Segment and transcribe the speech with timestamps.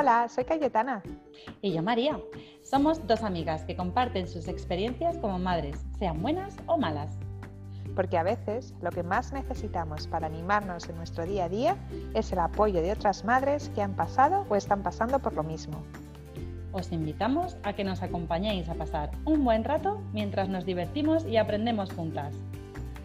[0.00, 1.02] Hola, soy Cayetana.
[1.60, 2.18] Y yo María.
[2.62, 7.18] Somos dos amigas que comparten sus experiencias como madres, sean buenas o malas.
[7.94, 11.76] Porque a veces lo que más necesitamos para animarnos en nuestro día a día
[12.14, 15.82] es el apoyo de otras madres que han pasado o están pasando por lo mismo.
[16.72, 21.36] Os invitamos a que nos acompañéis a pasar un buen rato mientras nos divertimos y
[21.36, 22.34] aprendemos juntas.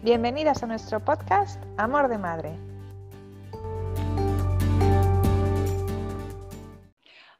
[0.02, 2.75] Bienvenidas a nuestro podcast Amor de Madre.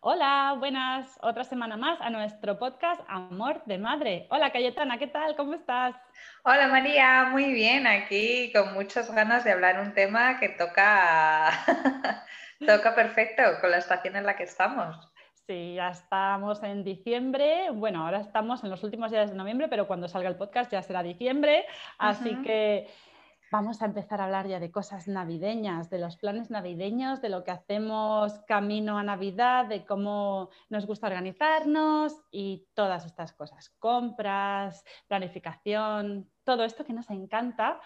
[0.08, 1.18] Hola, buenas.
[1.20, 4.28] Otra semana más a nuestro podcast Amor de Madre.
[4.30, 5.34] Hola Cayetana, ¿qué tal?
[5.34, 5.96] ¿Cómo estás?
[6.44, 7.88] Hola María, muy bien.
[7.88, 11.50] Aquí con muchas ganas de hablar un tema que toca,
[12.64, 15.12] toca perfecto con la estación en la que estamos.
[15.48, 17.70] Sí, ya estamos en diciembre.
[17.72, 20.82] Bueno, ahora estamos en los últimos días de noviembre, pero cuando salga el podcast ya
[20.82, 21.66] será diciembre.
[21.98, 22.86] Así que
[23.50, 27.44] vamos a empezar a hablar ya de cosas navideñas, de los planes navideños, de lo
[27.44, 34.84] que hacemos camino a Navidad, de cómo nos gusta organizarnos y todas estas cosas, compras,
[35.06, 37.80] planificación, todo esto que nos encanta.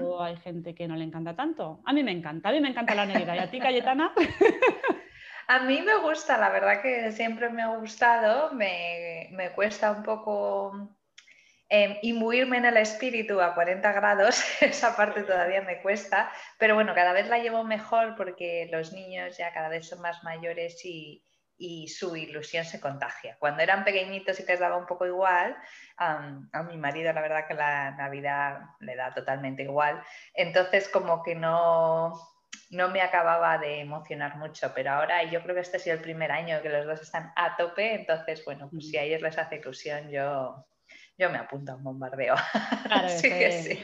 [0.00, 1.80] O hay gente que no le encanta tanto.
[1.84, 3.34] A mí me encanta, a mí me encanta la Navidad.
[3.34, 4.12] ¿Y a ti, Cayetana?
[5.46, 10.02] A mí me gusta, la verdad que siempre me ha gustado, me, me cuesta un
[10.02, 10.88] poco
[11.70, 16.94] eh, imbuirme en el espíritu a 40 grados, esa parte todavía me cuesta, pero bueno,
[16.94, 21.22] cada vez la llevo mejor porque los niños ya cada vez son más mayores y,
[21.88, 23.36] su ilusión se contagia.
[23.38, 25.56] Cuando eran pequeñitos y les daba un poco igual,
[25.96, 30.02] a mi marido la verdad que la Navidad le da totalmente igual,
[30.34, 32.12] entonces como que no,
[32.70, 36.02] no me acababa de emocionar mucho, pero ahora yo creo que este ha sido el
[36.02, 39.38] primer año que los dos están a tope, entonces bueno, pues si a ellos les
[39.38, 40.66] hace ilusión, yo,
[41.16, 42.34] yo me apunto a un bombardeo.
[42.84, 43.80] Claro sí que sí.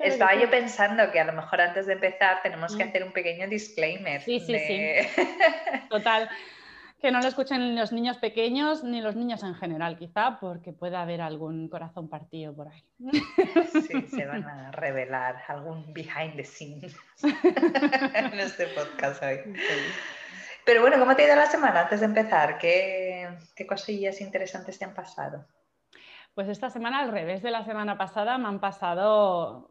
[0.00, 2.88] Estaba yo pensando que a lo mejor antes de empezar tenemos que mm.
[2.88, 4.20] hacer un pequeño disclaimer.
[4.20, 5.24] Sí, sí, sí.
[5.90, 6.28] Total.
[7.00, 10.96] Que no lo escuchen los niños pequeños ni los niños en general, quizá, porque puede
[10.96, 12.84] haber algún corazón partido por ahí.
[13.88, 19.40] Sí, se van a revelar algún behind the scenes en este podcast hoy.
[20.66, 22.58] Pero bueno, ¿cómo te ha ido la semana antes de empezar?
[22.58, 23.05] ¿Qué,
[23.66, 25.44] cosillas interesantes te han pasado?
[26.34, 29.70] Pues esta semana, al revés de la semana pasada, me han pasado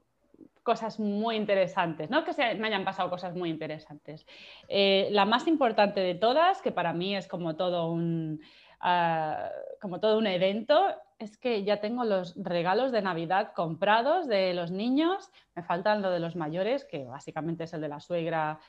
[0.63, 4.25] cosas muy interesantes, no que se, me hayan pasado cosas muy interesantes.
[4.67, 8.41] Eh, la más importante de todas, que para mí es como todo un,
[8.81, 10.87] ah, como todo un evento,
[11.19, 15.29] es que ya tengo los regalos de Navidad comprados de los niños.
[15.55, 18.59] Me faltan lo de los mayores, que básicamente es el de la suegra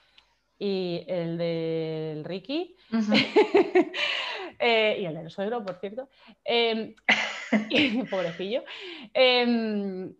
[0.58, 2.76] y el del Ricky
[4.58, 6.08] eh, y el del suegro, por cierto.
[6.44, 6.94] Em,
[8.10, 8.64] pobrecillo.
[9.12, 10.14] Em,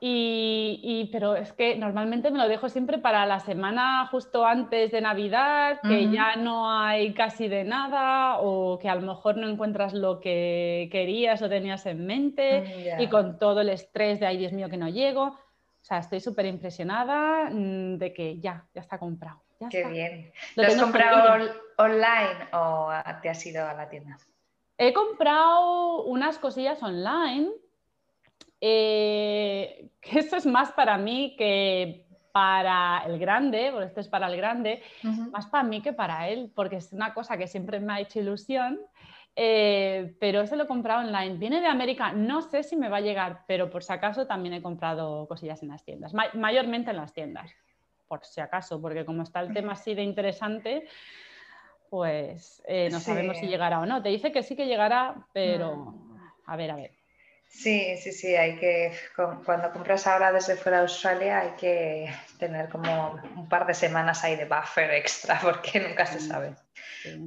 [0.00, 5.00] y, pero es que normalmente me lo dejo siempre para la semana justo antes de
[5.00, 9.94] Navidad, que ya no hay casi de nada o que a lo mejor no encuentras
[9.94, 14.52] lo que querías o tenías en mente y con todo el estrés de, ay Dios
[14.52, 15.36] mío, que no llego.
[15.88, 19.40] O sea, estoy súper impresionada mm, de que ya, ya está comprado.
[19.70, 20.30] Qué bien.
[20.54, 22.90] ¿Lo, has comprado online o
[23.22, 24.18] te has ido a la tienda?
[24.76, 27.48] He comprado unas cosillas online,
[28.60, 34.26] eh, que esto es más para mí que para el grande, porque esto es para
[34.26, 34.82] el grande,
[35.32, 38.20] más para mí que para él, porque es una cosa que siempre me ha hecho
[38.20, 38.78] ilusión.
[39.40, 41.36] Eh, pero ese lo he comprado online.
[41.36, 44.54] Viene de América, no sé si me va a llegar, pero por si acaso también
[44.54, 47.48] he comprado cosillas en las tiendas, mayormente en las tiendas,
[48.08, 50.88] por si acaso, porque como está el tema así de interesante,
[51.88, 54.02] pues eh, no sabemos si llegará o no.
[54.02, 55.94] Te dice que sí que llegará, pero
[56.44, 56.97] a ver, a ver.
[57.48, 58.92] Sí, sí, sí, hay que,
[59.44, 64.22] cuando compras ahora desde fuera de Australia hay que tener como un par de semanas
[64.22, 66.54] ahí de buffer extra porque nunca se sabe.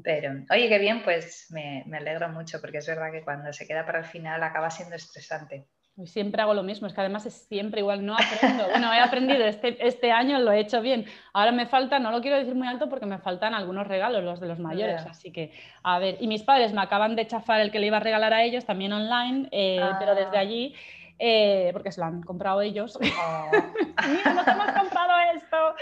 [0.03, 3.67] Pero, oye, qué bien, pues me, me alegro mucho porque es verdad que cuando se
[3.67, 5.67] queda para el final acaba siendo estresante.
[6.05, 8.67] Siempre hago lo mismo, es que además es siempre igual, no aprendo.
[8.69, 11.05] Bueno, he aprendido, este, este año lo he hecho bien.
[11.33, 14.39] Ahora me falta, no lo quiero decir muy alto porque me faltan algunos regalos, los
[14.39, 15.05] de los mayores.
[15.05, 15.51] Así que,
[15.83, 18.33] a ver, y mis padres me acaban de chafar el que le iba a regalar
[18.33, 20.41] a ellos también online, eh, pero desde ah.
[20.41, 20.75] allí,
[21.23, 22.97] eh, porque se lo han comprado ellos.
[22.97, 23.51] Oh.
[24.09, 25.75] Mira, nos hemos comprado esto.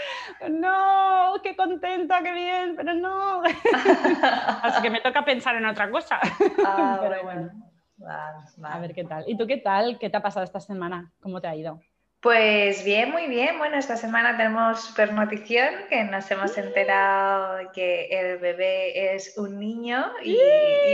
[0.50, 3.42] No, qué contenta, qué bien, pero no.
[4.62, 6.20] Así que me toca pensar en otra cosa.
[6.62, 7.69] Ah, pero bueno.
[8.06, 9.24] A ver qué tal.
[9.26, 9.98] ¿Y tú qué tal?
[9.98, 11.12] ¿Qué te ha pasado esta semana?
[11.20, 11.80] ¿Cómo te ha ido?
[12.20, 13.56] Pues bien, muy bien.
[13.56, 19.58] Bueno, esta semana tenemos super notición que nos hemos enterado que el bebé es un
[19.58, 20.38] niño y,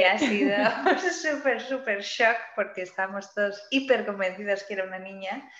[0.04, 0.56] ha sido
[1.10, 5.50] súper, súper shock porque estamos todos hiper convencidos que era una niña.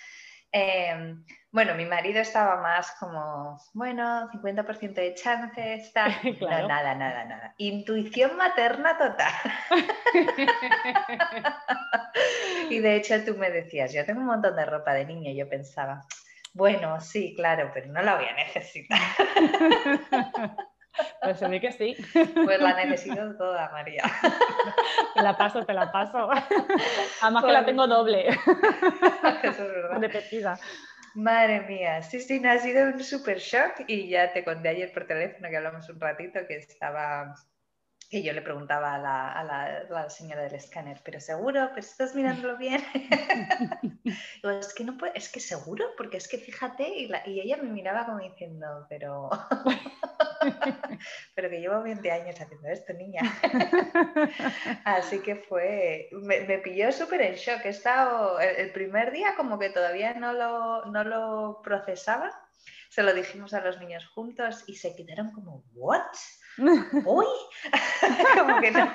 [0.51, 6.11] Em, bueno, mi marido estaba más como, bueno, 50% de chances, tal.
[6.41, 7.53] No, nada, nada, nada.
[7.57, 9.33] Intuición materna total.
[12.69, 15.37] y de hecho tú me decías, yo tengo un montón de ropa de niña y
[15.37, 16.05] yo pensaba,
[16.53, 18.99] bueno, sí, claro, pero no la voy a necesitar.
[21.21, 21.95] Pues se ve que sí.
[22.45, 24.03] Pues la necesito toda, María.
[25.13, 26.29] Te la paso, te la paso.
[27.21, 28.27] Además que la tengo doble.
[28.27, 28.37] Eso
[29.43, 29.99] es verdad.
[29.99, 30.59] Repetida.
[31.15, 35.07] Madre mía, sí, sí, ha sido un super shock y ya te conté ayer por
[35.07, 37.33] teléfono que hablamos un ratito que estaba
[38.09, 42.81] y yo le preguntaba a la, señora del escáner, pero seguro, pero estás mirándolo bien.
[44.43, 48.05] es que no puede, es que seguro, porque es que fíjate, y, ella me miraba
[48.05, 49.29] como diciendo, pero,
[51.35, 53.21] pero que llevo 20 años haciendo esto, niña.
[54.85, 57.65] Así que fue, me, pilló súper en shock.
[57.65, 62.31] He estado, el, primer día como que todavía no lo, no lo procesaba.
[62.89, 66.07] Se lo dijimos a los niños juntos y se quedaron como, ¿what?
[66.57, 67.25] ¡Uy!
[68.37, 68.91] Como que no,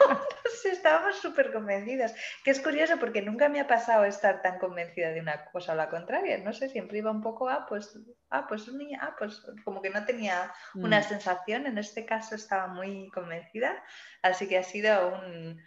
[0.82, 2.14] estábamos súper convencidas.
[2.44, 5.76] Que es curioso porque nunca me ha pasado estar tan convencida de una cosa o
[5.76, 6.38] la contraria.
[6.38, 7.98] No sé, siempre iba un poco, ah, pues,
[8.30, 11.04] ah, pues niña, ah, pues como que no tenía una mm.
[11.04, 11.66] sensación.
[11.66, 13.82] En este caso estaba muy convencida.
[14.22, 15.62] Así que ha sido un,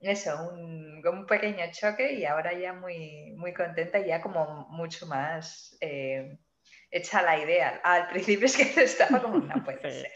[0.00, 5.06] eso, un, un pequeño choque y ahora ya muy, muy contenta y ya como mucho
[5.06, 5.76] más...
[5.80, 6.38] Eh,
[6.90, 7.80] hecha la idea.
[7.84, 10.12] Al principio es que estaba como, no puede ser.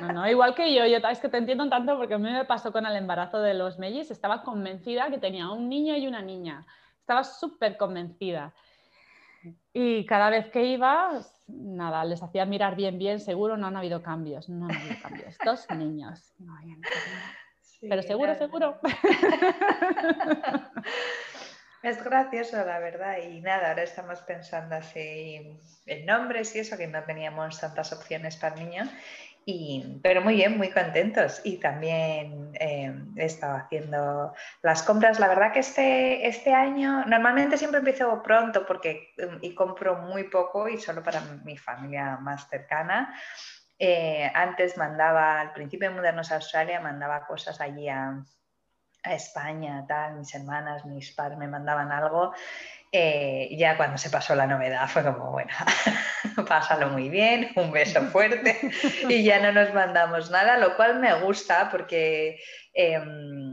[0.00, 2.44] No, no, igual que yo, yo es que te entiendo tanto porque a mí me
[2.44, 6.22] pasó con el embarazo de los mellis, estaba convencida que tenía un niño y una
[6.22, 6.66] niña.
[7.00, 8.52] Estaba súper convencida.
[9.72, 14.02] Y cada vez que iba, nada, les hacía mirar bien, bien, seguro no han habido
[14.02, 15.36] cambios, no han habido cambios.
[15.44, 16.34] Dos niños.
[17.80, 18.80] Pero seguro, seguro.
[21.86, 23.18] Es gracioso, la verdad.
[23.18, 25.56] Y nada, ahora estamos pensando así
[25.86, 28.88] en nombres y eso, que no teníamos tantas opciones para niños.
[29.44, 31.40] Y, pero muy bien, muy contentos.
[31.44, 35.20] Y también eh, he estado haciendo las compras.
[35.20, 40.68] La verdad que este, este año, normalmente siempre empiezo pronto porque y compro muy poco
[40.68, 43.14] y solo para mi familia más cercana.
[43.78, 48.24] Eh, antes mandaba, al principio de mudarnos a Australia, mandaba cosas allí a,
[49.06, 52.32] a España, tal, mis hermanas, mis padres me mandaban algo.
[52.92, 55.50] Eh, ya cuando se pasó la novedad fue como, bueno,
[56.48, 58.58] pásalo muy bien, un beso fuerte
[59.08, 62.40] y ya no nos mandamos nada, lo cual me gusta porque
[62.72, 63.45] em,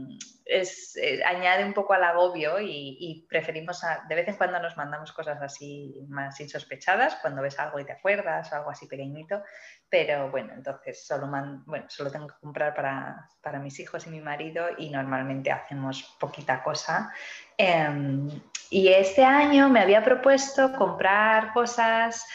[0.44, 5.12] es, eh, añade un poco al agobio y, preferimos, de vez en cuando nos mandamos
[5.12, 9.42] cosas así más insospechadas, cuando ves algo y te acuerdas o algo así pequeñito,
[9.88, 11.28] pero bueno, entonces solo,
[11.66, 16.16] bueno, solo tengo que comprar para, para, mis hijos y mi marido y normalmente hacemos
[16.20, 17.12] poquita cosa.
[17.56, 18.28] Em,
[18.70, 22.26] y este año me había propuesto comprar cosas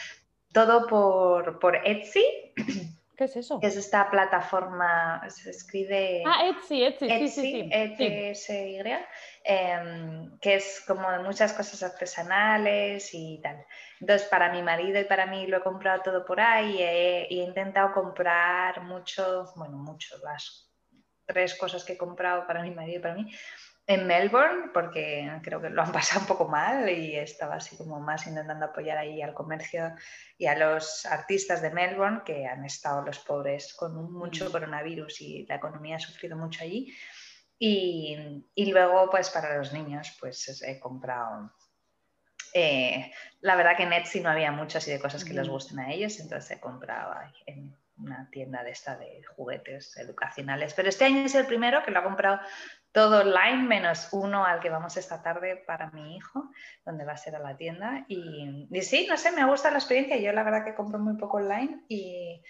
[0.52, 2.24] todo por, por Etsy.
[3.20, 3.58] ¿Qué es eso?
[3.60, 6.22] es esta plataforma, se escribe...
[6.24, 8.78] Ah, Etsy, Etsy, sí, sí, sí.
[8.80, 9.06] E
[9.44, 13.66] em, que es como muchas cosas artesanales y tal.
[14.00, 17.44] Entonces, para mi marido y para mí lo he comprado todo por ahí y he,
[17.44, 20.72] intentado comprar mucho, bueno, mucho, las
[21.26, 23.30] tres cosas que he comprado para mi marido y para mí,
[23.90, 27.98] en Melbourne, porque creo que lo han pasado un poco mal y estaba así como
[27.98, 29.92] más intentando apoyar ahí al comercio
[30.38, 34.52] y a los artistas de Melbourne, que han estado los pobres con mucho mm.
[34.52, 36.94] coronavirus y la economía ha sufrido mucho allí.
[37.58, 41.52] Y, y luego, pues para los niños, pues he comprado...
[42.54, 45.50] Eh, la verdad que en Etsy no había muchas y de cosas que les mm.
[45.50, 47.12] gusten a ellos, entonces he comprado
[47.44, 50.74] en una tienda de esta de juguetes educacionales.
[50.74, 52.40] Pero este año es el primero que lo ha comprado
[52.92, 56.50] todo online, menos uno al que vamos esta tarde para mi hijo,
[56.84, 58.04] donde va a ser a la tienda.
[58.08, 60.16] Y, y sí, no sé, me gusta la experiencia.
[60.18, 62.42] Yo la verdad que compro muy poco online y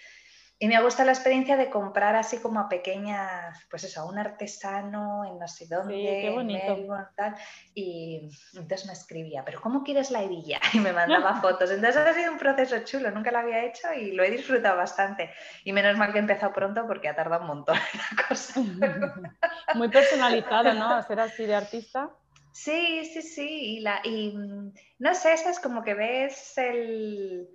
[0.63, 4.19] y me gusta la experiencia de comprar así como a pequeñas, pues eso, a un
[4.19, 7.35] artesano en no sé dónde, en Melbourne, tal.
[7.73, 10.59] Y entonces me escribía, ¿pero cómo quieres la hebilla?
[10.73, 11.71] Y me mandaba fotos.
[11.71, 15.31] Entonces ha sido un proceso chulo, nunca lo había hecho y lo he disfrutado bastante.
[15.63, 18.61] Y menos mal que he empezado pronto porque ha tardado un montón la cosa.
[19.73, 21.01] Muy personalizado, ¿no?
[21.01, 22.11] Ser así de artista.
[22.51, 23.77] Sí, sí, sí.
[23.77, 27.49] Y, la, y mm, no sé, es como que ves el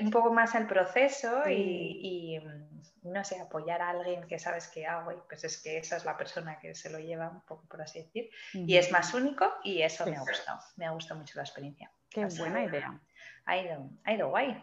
[0.00, 4.86] un poco más el proceso y, mm, no sé, apoyar a alguien que sabes que
[4.86, 7.64] hago, ah, pues es que esa es la persona que se lo lleva un poco,
[7.68, 11.20] por así decir, y es más único y eso me ha gustado, me ha gustado
[11.20, 11.90] mucho la experiencia.
[12.10, 13.00] Qué buena idea.
[13.44, 14.62] Ha ido, ha ido guay.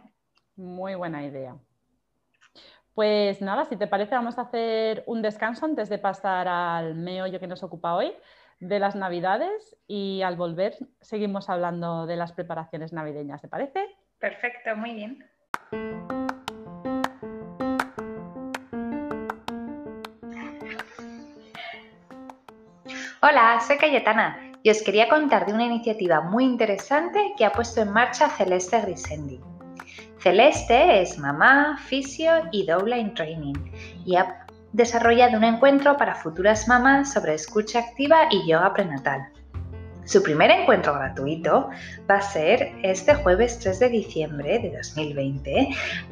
[0.57, 1.55] Muy buena idea.
[2.93, 7.39] Pues nada, si te parece, vamos a hacer un descanso antes de pasar al meollo
[7.39, 8.13] que nos ocupa hoy.
[8.61, 13.85] de las Navidades y al volver seguimos hablando de las preparaciones navideñas, ¿te parece?
[14.19, 15.25] Perfecto, muy bien.
[23.21, 27.81] Hola, soy Cayetana y os quería contar de una iniciativa muy interesante que ha puesto
[27.81, 29.39] en marcha Celeste Grisendi.
[30.19, 33.55] Celeste es mamá, fisio y doula in training
[34.05, 39.31] y ha desarrollado un encuentro para futuras mamás sobre escucha activa y yoga prenatal.
[40.05, 41.69] Su primer encuentro gratuito
[42.09, 45.69] va a ser este jueves 3 de diciembre de 2020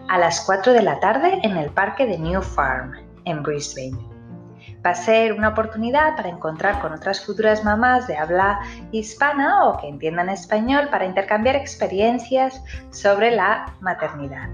[0.10, 2.94] a las 4 de la tarde en el parque de New Farm,
[3.26, 3.98] en Brisbane.
[4.84, 8.60] Va a ser una oportunidad para encontrar con otras futuras mamás de habla
[8.92, 14.50] hispana o que entiendan español para intercambiar experiencias sobre la maternidad.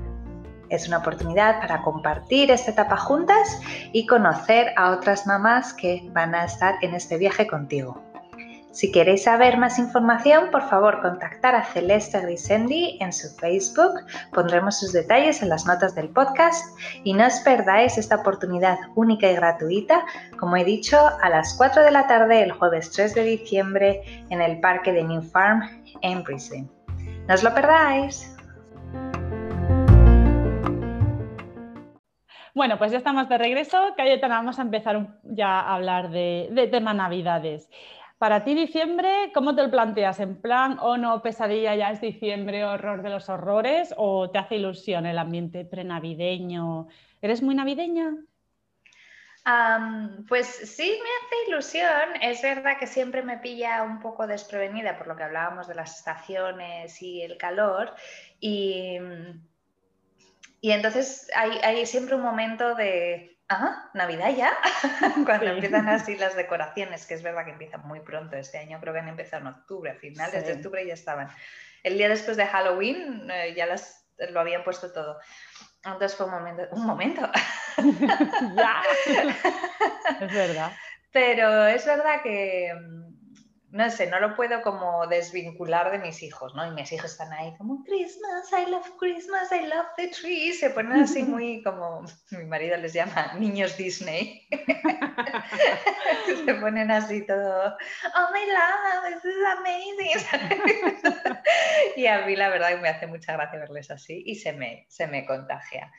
[0.67, 3.60] Es una oportunidad para compartir esta etapa juntas
[3.93, 8.08] y conocer a otras mamás que van a estar en este viaje contigo.
[8.71, 13.93] Si queréis saber más información, por favor contactar a Celeste Grisendi en su Facebook.
[14.31, 16.63] Pondremos sus detalles en las notas del podcast
[17.03, 20.05] y no os perdáis esta oportunidad única y gratuita,
[20.38, 24.39] como he dicho, a las 4 de la tarde el jueves 3 de diciembre en
[24.39, 25.63] el parque de New Farm
[26.03, 26.69] en Brisbane.
[27.27, 28.35] No os lo perdáis.
[32.53, 33.93] Bueno, pues ya estamos de regreso.
[33.95, 37.69] Cayetana, vamos a empezar ya a hablar de, de Navidades.
[38.19, 40.19] Para ti diciembre, ¿cómo te lo planteas?
[40.19, 43.93] ¿En plan o no pesadilla ya es diciembre, horror de los horrores?
[43.95, 46.89] ¿O te hace ilusión el ambiente prenavideño?
[47.21, 48.11] ¿Eres muy navideña?
[50.27, 52.21] pues sí, me hace ilusión.
[52.21, 55.97] Es verdad que siempre me pilla un poco desprevenida por lo que hablábamos de las
[55.97, 57.95] estaciones y el calor.
[58.41, 58.97] Y,
[60.59, 64.56] y entonces hay siempre un momento de Ah, Navidad ya,
[65.25, 68.38] cuando empiezan así las decoraciones, que es verdad que empiezan muy pronto.
[68.38, 71.29] Este año creo que han empezado en octubre, a finales de octubre ya estaban.
[71.82, 75.20] El día después de Halloween eh, ya las, lo habían puesto todo.
[75.84, 77.22] Entonces fue un momento, un momento.
[78.56, 78.84] ya,
[80.22, 80.72] es verdad.
[81.12, 83.08] Pero es verdad que mm,
[83.71, 86.65] no sé, no lo puedo como desvincular de mis hijos, ¿no?
[86.65, 90.53] Y mis hijos están ahí como, Christmas, I love Christmas, I love the tree.
[90.53, 94.47] Se ponen así muy como, mi marido les llama niños Disney.
[96.45, 97.77] Se ponen así todo,
[98.15, 101.38] oh my love, this is amazing.
[101.95, 104.85] y a mí la verdad que me hace mucha gracia verles así y se me,
[104.89, 105.91] se me contagia.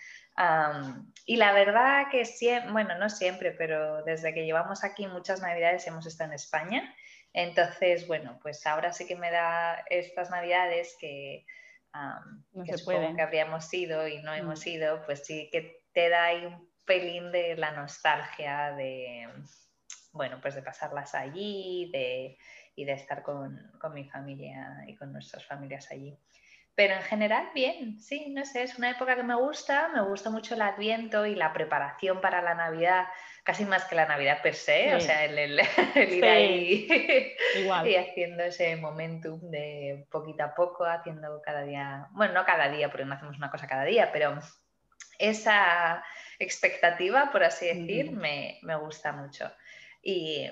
[1.24, 5.86] y la verdad que siempre, bueno, no siempre, pero desde que llevamos aquí muchas navidades
[5.86, 6.94] hemos estado en España
[7.32, 11.46] entonces, bueno, pues ahora sí que me da estas navidades que,
[12.64, 14.68] que habríamos ido y no hemos mm.
[14.68, 19.28] ido, pues sí que te da ahí un pelín de la nostalgia de,
[20.12, 21.90] bueno, pues de pasarlas allí
[22.74, 26.18] y de estar con, con mi familia y con nuestras familias allí.
[26.74, 30.30] Pero en general, bien, sí, no sé, es una época que me gusta, me gusta
[30.30, 33.08] mucho el adviento y la preparación para la Navidad,
[33.44, 35.60] casi más que la Navidad per se, o sea, el,
[36.10, 36.88] ir ahí
[37.84, 42.88] y haciendo ese momentum de poquito a poco, haciendo cada día, bueno, no cada día,
[42.90, 44.38] porque no hacemos una cosa cada día, pero
[45.18, 46.02] esa
[46.38, 49.52] expectativa, por así decir, me, me gusta mucho.
[50.02, 50.50] Y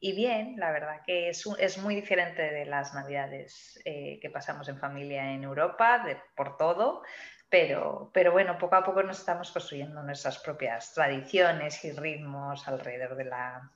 [0.00, 4.68] y bien, la verdad que es, es muy diferente de las navidades eh, que pasamos
[4.68, 7.02] en familia en Europa, de, por todo,
[7.50, 13.14] pero, pero bueno, poco a poco nos estamos construyendo nuestras propias tradiciones y ritmos alrededor
[13.14, 13.70] de la,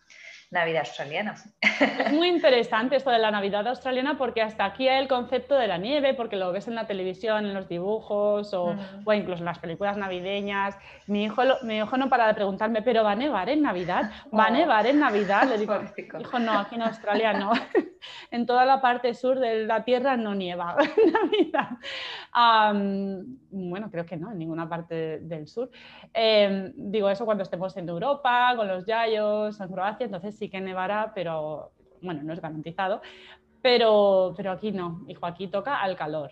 [0.54, 1.34] Navidad australiana.
[1.60, 5.66] Es muy interesante esto de la Navidad australiana porque hasta aquí hay el concepto de
[5.66, 8.76] la nieve, porque lo ves en la televisión, en los dibujos o,
[9.12, 10.78] incluso en las películas navideñas.
[11.08, 14.12] Mi hijo, mi hijo no para de preguntarme, ¿pero va a nevar en Navidad?
[14.32, 14.52] ¿Va a oh.
[14.52, 15.48] nevar en Navidad?
[15.48, 15.74] Le digo,
[16.20, 17.52] hijo, no, aquí en Australia no.
[18.30, 21.70] en toda la parte sur de la Tierra no nieva en Navidad.
[23.50, 25.70] bueno, creo que no, en ninguna parte del sur.
[26.12, 30.60] Em, digo eso cuando estemos en Europa, con los Yayos, en Croacia, entonces sí que
[30.60, 31.72] nevará, pero
[32.02, 33.00] bueno, no es garantizado,
[33.62, 36.30] pero, pero aquí no, hijo, aquí toca al calor.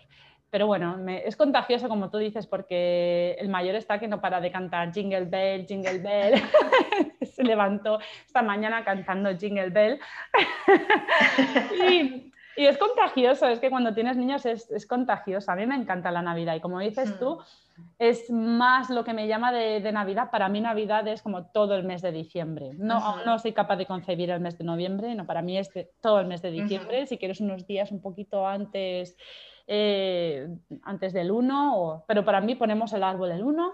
[0.53, 4.51] Pero bueno, es contagioso como tú dices porque el mayor está que no para de
[4.51, 6.35] cantar Jingle Bell, Jingle Bell.
[7.23, 9.99] Se levantó esta mañana cantando Jingle Bell.
[11.89, 15.51] y, y, es contagioso, es que cuando tienes niños es, es contagioso.
[15.51, 17.43] A mí me encanta la Navidad y como dices tú, mm
[17.99, 20.29] es más lo que me llama de, Navidad.
[20.29, 22.71] Para mí Navidad es como todo el mes de diciembre.
[22.77, 25.69] No, no soy capaz de concebir el mes de noviembre, no, para mí es
[26.01, 27.07] todo el mes de diciembre.
[27.07, 29.17] Si quieres unos días un poquito antes,
[29.67, 30.47] eh,
[30.83, 33.73] antes del 1, pero para mí ponemos el árbol el 1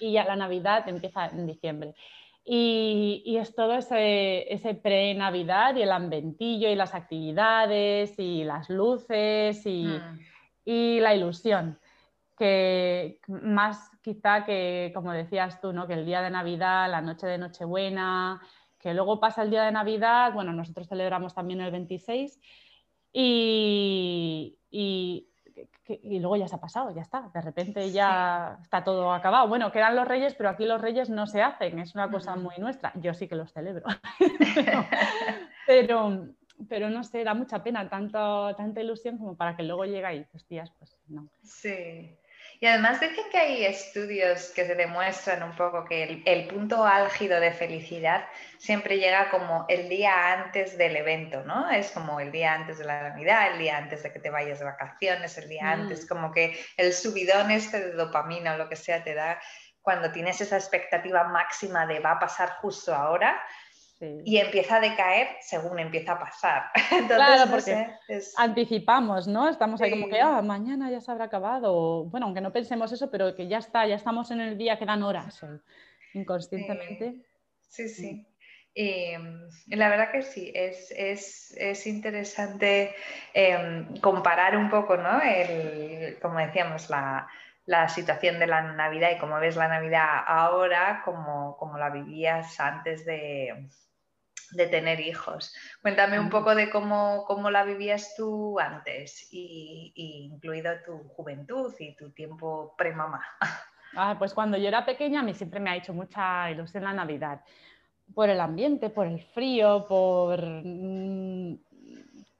[0.00, 1.94] y ya la Navidad empieza en diciembre.
[2.50, 9.66] Y, es todo ese, ese pre-Navidad y el ambientillo y las actividades y las luces
[9.66, 10.18] y, mm.
[10.64, 11.78] y, la ilusión,
[12.38, 15.86] que más quizá que, como decías tú, ¿no?
[15.86, 18.40] que el día de Navidad, la noche de Nochebuena,
[18.78, 22.40] que luego pasa el día de Navidad, bueno, nosotros celebramos también el 26
[23.12, 25.28] y, y
[26.02, 29.48] luego ya se ha pasado, ya está, de repente ya está todo acabado.
[29.48, 32.56] Bueno, quedan los reyes, pero aquí los reyes no se hacen, es una cosa muy
[32.58, 32.92] nuestra.
[32.96, 33.86] Yo sí que los celebro,
[35.66, 36.28] pero,
[36.68, 40.26] pero, no sé, da mucha pena, tanto, tanta ilusión como para que luego llegue ahí,
[40.48, 41.28] días, pues no.
[41.42, 42.17] Sí.
[42.60, 47.38] Y además dicen que hay estudios que se demuestran un poco que el, punto álgido
[47.38, 48.26] de felicidad
[48.58, 51.70] siempre llega como el día antes del evento, ¿no?
[51.70, 54.58] Es como el día antes de la Navidad, el día antes de que te vayas
[54.58, 55.80] de vacaciones, el día mm.
[55.80, 59.40] antes, como que el subidón este de dopamina o lo que sea te da
[59.80, 63.40] cuando tienes esa expectativa máxima de va a pasar justo ahora,
[64.00, 66.62] y empieza a decaer según empieza a pasar.
[67.08, 67.88] claro, porque
[68.36, 69.48] anticipamos, ¿no?
[69.48, 72.04] Estamos ahí como que, ah, mañana ya se habrá acabado.
[72.04, 75.02] Bueno, aunque no pensemos eso, pero que ya está, ya estamos en el día, quedan
[75.02, 75.44] horas,
[76.14, 77.24] inconscientemente.
[77.68, 78.26] Sí, sí.
[78.74, 79.14] Y,
[79.74, 82.94] la verdad que sí, es, es, es interesante
[83.34, 85.20] em, comparar un poco, ¿no?
[85.20, 87.26] El, como decíamos, la,
[87.66, 92.60] la situación de la Navidad y cómo ves la Navidad ahora, como, como la vivías
[92.60, 93.68] antes de,
[94.52, 95.54] de tener hijos.
[95.82, 99.92] Cuéntame un poco de cómo, cómo la vivías tú antes, y,
[100.32, 103.24] incluido tu juventud y tu tiempo pre-mamá.
[103.96, 106.92] Ah, pues cuando yo era pequeña a mí siempre me ha hecho mucha ilusión la
[106.92, 107.40] Navidad,
[108.14, 111.58] por el ambiente, por el frío, por, mm,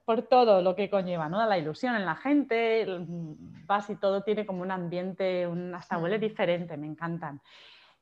[0.04, 1.44] por todo lo que conlleva, ¿no?
[1.46, 2.86] La ilusión en la gente,
[3.66, 6.20] vas y todo tiene como un ambiente, un, hasta huele mm.
[6.20, 7.40] diferente, me encantan.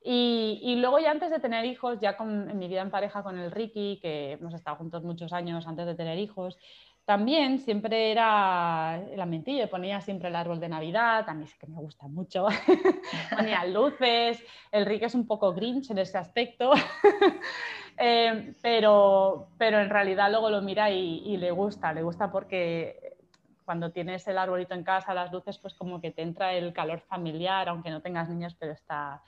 [0.09, 3.37] Y, luego ya antes de tener hijos, ya con, en mi vida en pareja con
[3.37, 6.57] el Ricky, que hemos estado juntos muchos años antes de tener hijos,
[7.03, 11.67] también siempre era el ambientillo, ponía siempre el árbol de Navidad, a mí es que
[11.67, 12.47] me gusta mucho,
[13.37, 14.41] ponía luces,
[14.71, 16.71] el Ricky es un poco grinch en ese aspecto,
[17.97, 23.17] eh, pero, pero en realidad luego lo mira y, y le gusta, le gusta porque
[23.65, 27.01] cuando tienes el arbolito en casa, las luces, pues como que te entra el calor
[27.01, 29.21] familiar, aunque no tengas niños, pero está,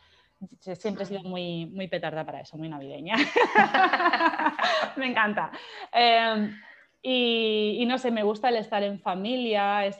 [0.59, 3.15] siempre he sido muy, muy petarda para eso, muy navideña.
[4.97, 5.51] me encanta.
[5.91, 6.55] Em,
[7.01, 9.99] y, no sé, me gusta el estar en familia, es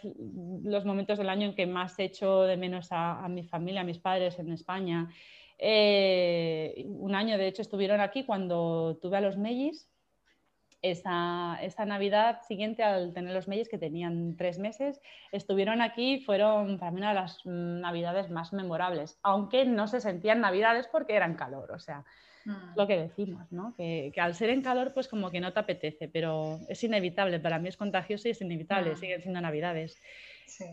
[0.63, 3.99] los momentos del año en que más echo de menos a, mi familia, a mis
[3.99, 5.09] padres en España.
[5.57, 9.89] Eh, un año, de hecho, estuvieron aquí cuando tuve a los Mellis
[10.81, 16.91] esa, Navidad siguiente al tener los Meyes, que tenían tres meses, estuvieron aquí, fueron para
[16.91, 21.35] mí una de las mm, Navidades más memorables, aunque no se sentían Navidades porque eran
[21.35, 22.05] calor, o sea,
[22.45, 22.77] mm.
[22.77, 23.73] lo que decimos, ¿no?
[23.75, 27.59] Que, al ser en calor, pues como que no te apetece, pero es inevitable, para
[27.59, 28.97] mí es contagioso y es inevitable, mm.
[28.97, 30.01] siguen siendo Navidades.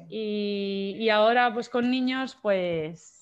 [0.09, 3.16] Y, y ahora, pues con niños, pues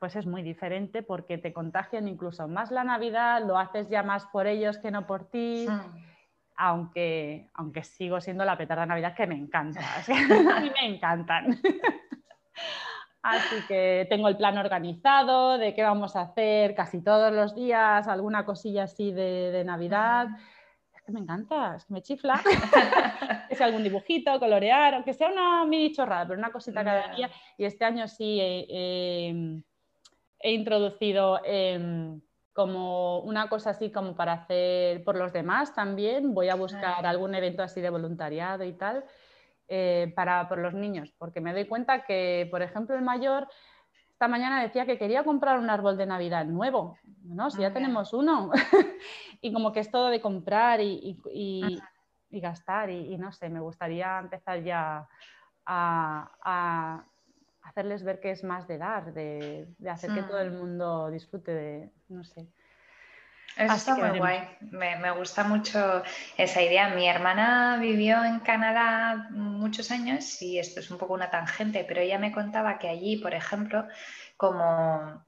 [0.00, 4.24] pues es muy diferente porque te contagian incluso más la Navidad, lo haces ya más
[4.26, 5.68] por ellos que no por ti,
[6.56, 9.80] aunque, aunque sigo siendo la petarda de Navidad que me encanta,
[10.56, 11.60] a mí me encantan.
[13.22, 18.08] Así que tengo el plan organizado de qué vamos a hacer casi todos los días,
[18.08, 20.28] alguna cosilla así de, Navidad.
[20.94, 22.40] Es que me encanta, es que me chifla.
[23.50, 27.30] sea algún dibujito, colorear, aunque sea una mini chorrada, pero una cosita cada día.
[27.58, 28.40] Y este año sí
[30.40, 32.20] he introducido em,
[32.52, 36.34] como una cosa así como para hacer por los demás también.
[36.34, 39.04] Voy a buscar algún evento así de voluntariado y tal
[39.68, 43.48] eh, para por los niños, porque me doy cuenta que, por ejemplo, el mayor
[44.12, 47.50] esta mañana decía que quería comprar un árbol de Navidad nuevo, ¿no?
[47.50, 48.50] Si ya tenemos uno.
[49.40, 51.16] y como que es todo de comprar y,
[52.30, 55.08] gastar y, no sé, me gustaría empezar ya
[55.64, 57.06] a
[57.62, 60.58] hacerles ver que es más de dar, de, hacer que todo el mm.
[60.58, 62.46] mundo disfrute de, no sé.
[63.56, 66.02] Eso está muy guay, me, gusta mucho
[66.36, 66.94] esa idea.
[66.94, 72.00] Mi hermana vivió en Canadá muchos años y esto es un poco una tangente, pero
[72.00, 73.86] ella me contaba que allí, por ejemplo,
[74.36, 75.26] como,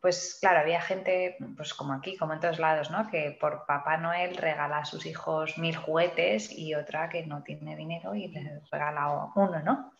[0.00, 3.08] pues claro, había gente, pues como aquí, como en todos lados, ¿no?
[3.10, 7.76] Que por Papá Noel regala a sus hijos mil juguetes y otra que no tiene
[7.76, 9.92] dinero y les regala uno, ¿no?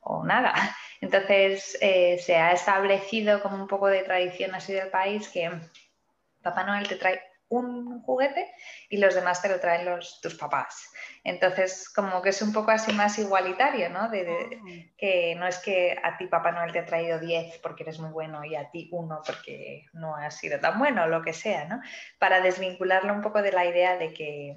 [0.00, 0.54] O nada.
[1.00, 5.50] Entonces eh, se ha establecido como un poco de tradición así del país que
[6.42, 8.46] Papá Noel te trae un juguete
[8.90, 10.90] y los demás te lo traen los, tus papás.
[11.24, 14.08] Entonces, como que es un poco así más igualitario, ¿no?
[14.10, 14.92] De, ah.
[14.96, 18.10] que no es que a ti Papá Noel te ha traído 10 porque eres muy
[18.10, 21.64] bueno y a ti uno porque no has sido tan bueno o lo que sea,
[21.64, 21.80] ¿no?
[22.18, 24.56] Para desvincularlo un poco de la idea de que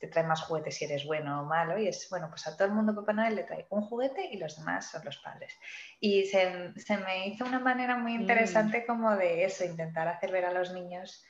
[0.00, 1.78] te trae más juguetes si eres bueno o malo.
[1.78, 4.38] Y es, bueno, pues a todo el mundo Papá Noel le trae un juguete y
[4.38, 5.54] los demás son los padres.
[6.00, 8.22] Y se, se me hizo una manera muy mm.
[8.22, 11.22] interesante como de eso, intentar hacer ver a los niños,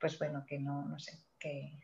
[0.00, 1.78] pues bueno, que no, no sé, que,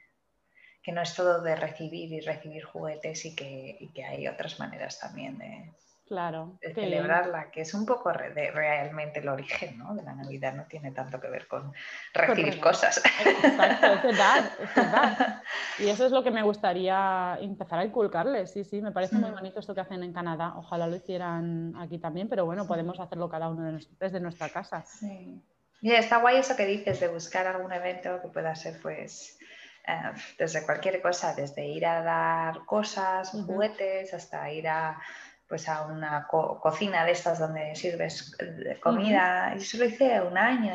[0.83, 4.59] que no es todo de recibir y recibir juguetes y que, y que hay otras
[4.59, 5.70] maneras también de,
[6.11, 6.59] Claro.
[6.61, 9.94] De celebrarla, que es un poco de, realmente el origen ¿no?
[9.94, 11.73] de la Navidad, no tiene tanto que ver con
[12.12, 13.01] recibir cosas.
[13.25, 15.42] Exacto, es verdad, es verdad.
[15.79, 19.31] Y eso es lo que me gustaría empezar a inculcarles, sí, sí, me parece muy
[19.31, 19.35] mm.
[19.35, 23.29] bonito esto que hacen en Canadá, ojalá lo hicieran aquí también, pero bueno, podemos hacerlo
[23.29, 24.85] cada uno desde nuestra casa.
[24.85, 25.40] Sí.
[25.81, 29.38] Y está guay eso que dices de buscar algún evento que pueda ser pues...
[29.87, 35.01] Eh, desde cualquier cosa, desde ir a dar cosas, juguetes, hasta ir a
[35.50, 39.52] pues a una cocina de estas donde sirves eh, comida.
[39.56, 40.72] Y eso lo hice un año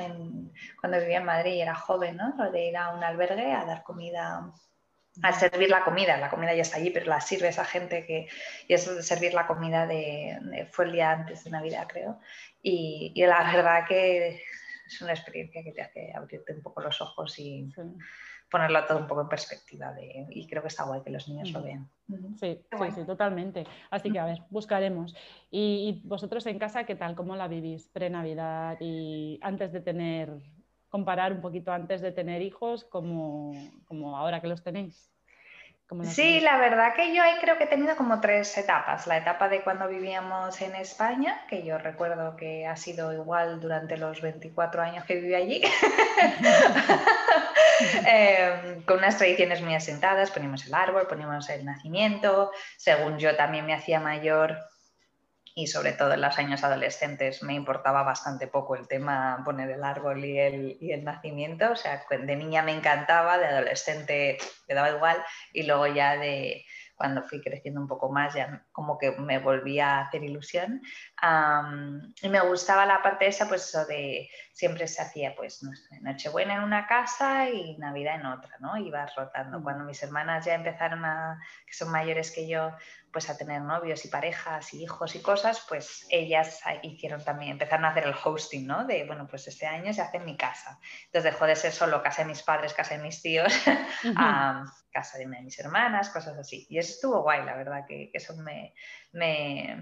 [0.81, 2.35] cuando vivía en Madrid y era joven, ¿no?
[2.37, 4.51] Lo de ir a un albergue a dar comida,
[5.23, 6.17] a servir la comida.
[6.17, 8.27] La comida ya está allí, pero la sirves a gente que...
[8.67, 12.19] Y eso de servir la comida de, fue el día antes de Navidad, creo.
[12.61, 14.41] Y, la verdad que
[14.85, 17.71] es una experiencia que te hace abrirte un poco los ojos y
[18.55, 21.51] ponerlo todo un poco en perspectiva de, y creo que está guay que los niños
[21.51, 21.89] lo vean.
[22.39, 23.65] Sí, sí, sí, totalmente.
[23.89, 25.13] Así que a ver, buscaremos.
[25.51, 27.15] Y, vosotros en casa, ¿qué tal?
[27.15, 30.31] ¿Cómo la vivís pre-Navidad y antes de tener,
[30.87, 33.51] comparar un poquito antes de tener hijos como,
[33.83, 35.11] como ahora que los tenéis?
[36.03, 39.05] Sí, la verdad que yo ahí creo que he tenido como tres etapas.
[39.05, 43.95] La etapa de cuando vivíamos en España, que yo recuerdo que ha sido igual durante
[43.95, 45.61] los 24 años que viví allí,
[48.07, 53.65] em, con unas tradiciones muy asentadas, poníamos el árbol, poníamos el nacimiento, según yo también
[53.65, 54.57] me hacía mayor
[55.57, 59.85] y sobre todo en los años adolescentes me importaba bastante poco el tema poner el
[59.85, 61.71] árbol y el, y el, nacimiento.
[61.71, 64.37] O sea, de niña me encantaba, de adolescente
[64.67, 68.97] me daba igual y luego ya de cuando fui creciendo un poco más ya como
[68.97, 70.81] que me volvía a hacer ilusión.
[72.21, 75.99] y me gustaba la parte esa, pues eso de siempre se hacía pues no sé,
[76.01, 78.77] Nochebuena en una casa y Navidad en otra, ¿no?
[78.77, 79.59] Iba rotando.
[79.59, 79.63] Mm.
[79.63, 82.71] Cuando mis hermanas ya empezaron a, que son mayores que yo,
[83.15, 87.85] pues a tener novios y parejas y hijos y cosas, pues ellas hicieron también, empezaron
[87.85, 88.83] a hacer el hosting, ¿no?
[88.83, 90.77] De, bueno, pues este año se hace en mi casa.
[91.05, 93.53] Entonces dejó de ser solo casa de mis padres, casa de mis tíos,
[94.17, 96.67] a casa de mis hermanas, cosas así.
[96.69, 98.73] Y eso estuvo guay, la verdad, que, eso me,
[99.13, 99.81] me,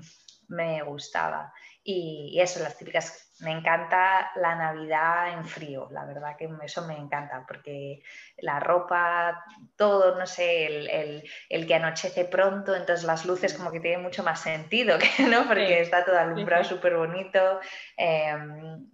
[0.54, 1.54] me gustaba.
[1.84, 6.98] Y, eso, las típicas, me encanta la Navidad en frío, la verdad que eso me
[6.98, 8.02] encanta, porque
[8.38, 9.44] la ropa,
[9.76, 14.24] todo, no sé, el, el, que anochece pronto, entonces las luces como que tienen mucho
[14.24, 14.98] más sentido,
[15.30, 15.46] ¿no?
[15.48, 17.60] Porque está todo alumbrado súper bonito.
[17.98, 18.88] Em,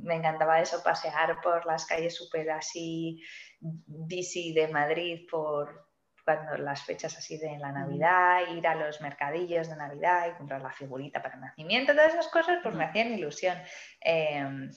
[0.00, 3.22] me encantaba eso, pasear por las calles súper así,
[3.60, 5.91] busy de Madrid, por,
[6.24, 10.60] cuando las fechas así de la Navidad, ir a los mercadillos de Navidad y comprar
[10.60, 13.58] la figurita para el nacimiento, todas esas cosas pues me hacían ilusión.
[14.00, 14.70] Em,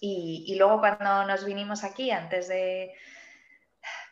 [0.00, 2.94] y, luego cuando nos vinimos aquí, antes de,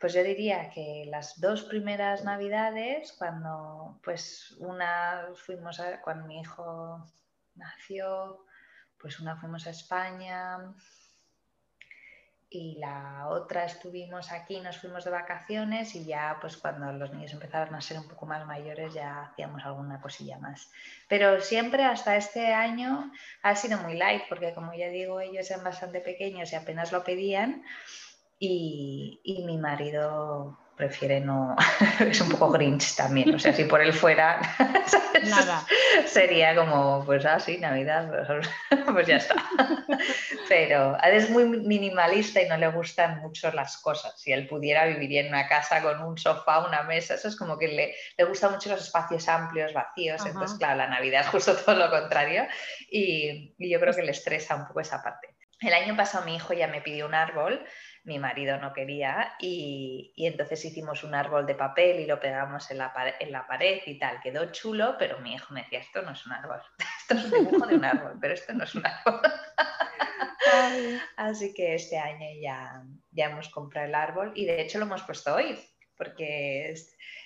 [0.00, 6.40] pues yo diría que las dos primeras Navidades, cuando pues una fuimos, a, cuando mi
[6.40, 7.04] hijo
[7.54, 8.44] nació,
[8.98, 10.59] pues una fuimos a España,
[12.48, 17.32] y la otra estuvimos aquí, nos fuimos de vacaciones y ya pues cuando los niños
[17.32, 20.70] empezaron a ser un poco más mayores ya hacíamos alguna cosilla más.
[21.09, 23.11] Pero siempre hasta este año
[23.42, 27.02] ha sido muy light porque como ya digo ellos eran bastante pequeños y apenas lo
[27.02, 27.64] pedían
[28.38, 31.56] y, y mi marido prefiere no,
[32.00, 34.40] es un poco grinch también, o sea, si por él fuera,
[35.24, 35.64] Nada.
[36.06, 38.48] sería como, pues así, ah, Navidad, pues,
[38.84, 39.34] pues, ya está.
[40.48, 44.20] Pero es muy minimalista y no le gustan mucho las cosas.
[44.20, 47.58] Si él pudiera, viviría en una casa con un sofá, una mesa, eso es como
[47.58, 51.56] que le, le gustan mucho los espacios amplios, vacíos, entonces, claro, la Navidad es justo
[51.56, 52.46] todo lo contrario
[52.90, 55.36] y, y yo creo que le estresa un poco esa parte.
[55.60, 57.64] El año pasado mi hijo ya me pidió un árbol
[58.07, 62.79] mi marido no quería y, entonces hicimos un árbol de papel y lo pegamos en
[62.79, 64.21] la, en la, pared y tal.
[64.21, 66.61] Quedó chulo, pero mi hijo me decía, esto no es un árbol,
[67.01, 69.21] esto es un dibujo de un árbol, pero esto no es un árbol.
[71.16, 75.03] Así que este año ya, ya hemos comprado el árbol y de hecho lo hemos
[75.03, 75.59] puesto hoy,
[75.99, 76.75] porque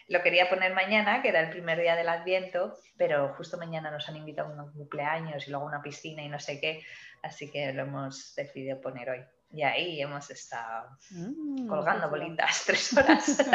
[0.08, 4.08] lo quería poner mañana, que era el primer día del Adviento, pero justo mañana nos
[4.08, 6.82] han invitado a un cumpleaños y luego a una piscina y no sé qué,
[7.22, 9.20] así que lo hemos decidido poner hoy.
[9.52, 13.38] Y ahí hemos estado mm, colgando bolitas tres horas.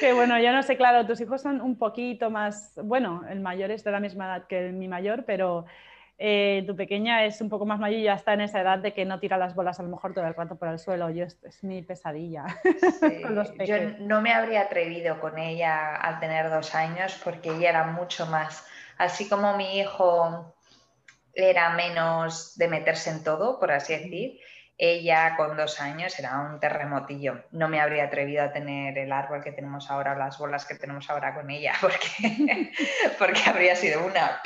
[0.00, 3.70] Qué bueno, yo no sé, claro, tus hijos son un poquito más, bueno, el mayor
[3.70, 5.66] es de la misma edad que mi mayor, pero
[6.18, 8.92] eh, tu pequeña es un poco más mayor y ya está en esa edad de
[8.92, 11.10] que no tira las bolas a lo mejor todo el rato por el suelo.
[11.10, 12.44] Yo, es, es mi pesadilla.
[13.66, 18.26] yo no me habría atrevido con ella al tener dos años porque ella era mucho
[18.26, 18.66] más,
[18.98, 20.54] así como mi hijo
[21.42, 24.40] era menos de meterse en todo, por así decir.
[24.82, 27.44] Ella con dos años era un terremotillo.
[27.50, 31.10] No me habría atrevido a tener el árbol que tenemos ahora, las bolas que tenemos
[31.10, 32.72] ahora con ella, porque,
[33.18, 34.40] porque habría sido una...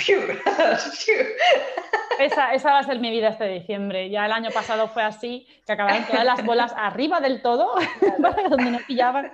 [2.18, 4.10] Esa, esa, va a ser mi vida este diciembre.
[4.10, 7.72] Ya el año pasado fue así, que acabaron todas las bolas arriba del todo,
[8.50, 9.30] donde no pillaban.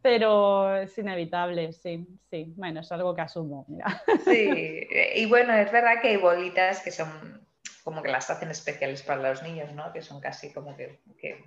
[0.00, 2.54] Pero es inevitable, sí, sí.
[2.56, 3.66] Bueno, es algo que asumo.
[4.24, 7.46] Sí, y bueno, es verdad que hay bolitas que son
[7.82, 9.92] como que las hacen especiales para los niños, ¿no?
[9.92, 11.00] Que son casi como que,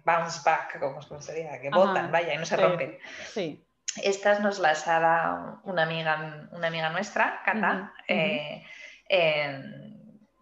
[0.06, 2.98] bounce back, como se diga, que botan, vaya, y no se rompen.
[3.28, 3.66] Sí.
[4.02, 8.64] Estas nos las ha dado una amiga, una amiga nuestra, Cata, eh,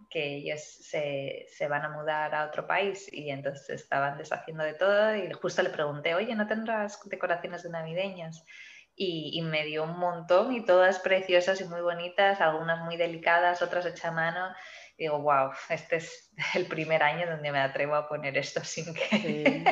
[0.10, 4.74] que ellos se, se, van a mudar a otro país y entonces estaban deshaciendo de
[4.74, 8.46] todo y justo le pregunté, oye, ¿no tendrás decoraciones de navideñas?
[8.94, 13.62] Y, y, me dio un montón y todas preciosas y muy bonitas, algunas muy delicadas,
[13.62, 14.54] otras hechas a mano
[15.02, 19.66] digo, wow, este es el primer año donde me atrevo a poner esto sin que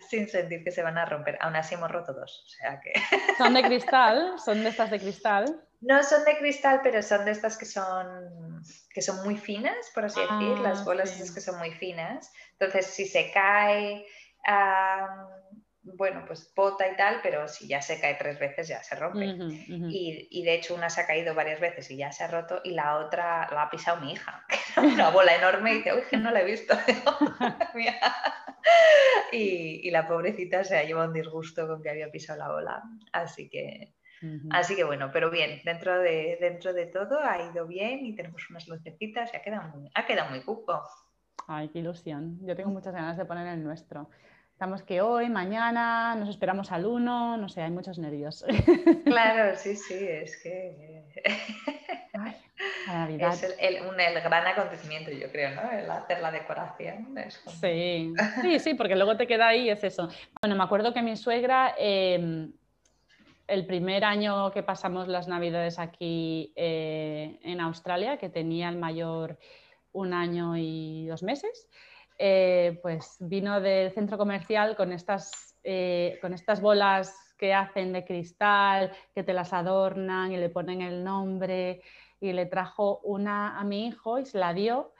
[0.08, 1.36] sin sentir que se van a romper.
[1.40, 2.44] Aún así hemos roto dos.
[2.46, 2.92] O sea que...
[3.36, 4.38] ¿Son de cristal?
[4.38, 5.60] ¿Son de estas de cristal?
[5.80, 10.06] No son de cristal, pero son de estas que son, que son muy finas, por
[10.06, 12.32] así decir, las ah, bolas que son muy finas.
[12.52, 14.06] Entonces, si se cae,
[15.84, 19.26] bueno, pues bota y tal, pero si ya se cae tres veces ya se rompe.
[19.26, 22.70] Y, de hecho una se ha caído varias veces y ya se ha roto y
[22.70, 24.44] la otra la ha pisado mi hija,
[24.76, 26.74] una bola enorme y dice, uy, que no la he visto.
[29.32, 32.82] y, la pobrecita se ha llevado un disgusto con que había pisado la bola.
[33.12, 33.94] Así que,
[34.50, 38.48] así que bueno, pero bien, dentro de, dentro de todo ha ido bien y tenemos
[38.50, 40.82] unas lucecitas y ha quedado muy, ha quedado muy cuco.
[41.46, 42.38] Ay, qué ilusión.
[42.42, 44.08] Yo tengo muchas ganas de poner el nuestro.
[44.54, 48.44] Estamos que hoy, mañana, nos esperamos al uno, no sé, hay muchos nervios.
[49.04, 51.02] Claro, sí, sí, es que
[53.18, 55.72] es el, un, el, gran acontecimiento, yo creo, ¿no?
[55.72, 57.16] El hacer la decoración.
[57.60, 60.08] Sí, sí, sí, porque luego te queda ahí, es eso.
[60.40, 62.52] Bueno, me acuerdo que mi suegra, em,
[63.48, 69.36] el primer año que pasamos las navidades aquí eh, en Australia, que tenía el mayor
[69.90, 71.68] un año y dos meses,
[72.18, 78.04] eh, pues vino del centro comercial con estas, eh, con estas bolas que hacen de
[78.04, 81.82] cristal, que te las adornan y le ponen el nombre
[82.20, 84.92] y le trajo una a mi hijo y se la dio.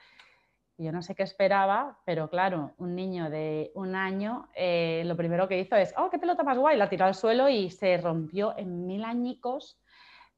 [0.77, 5.47] Yo no sé qué esperaba, pero claro, un niño de un año eh, lo primero
[5.47, 8.59] que hizo es, oh, qué pelota más guay, la tiró al suelo y se rompió
[8.59, 9.79] en mil añicos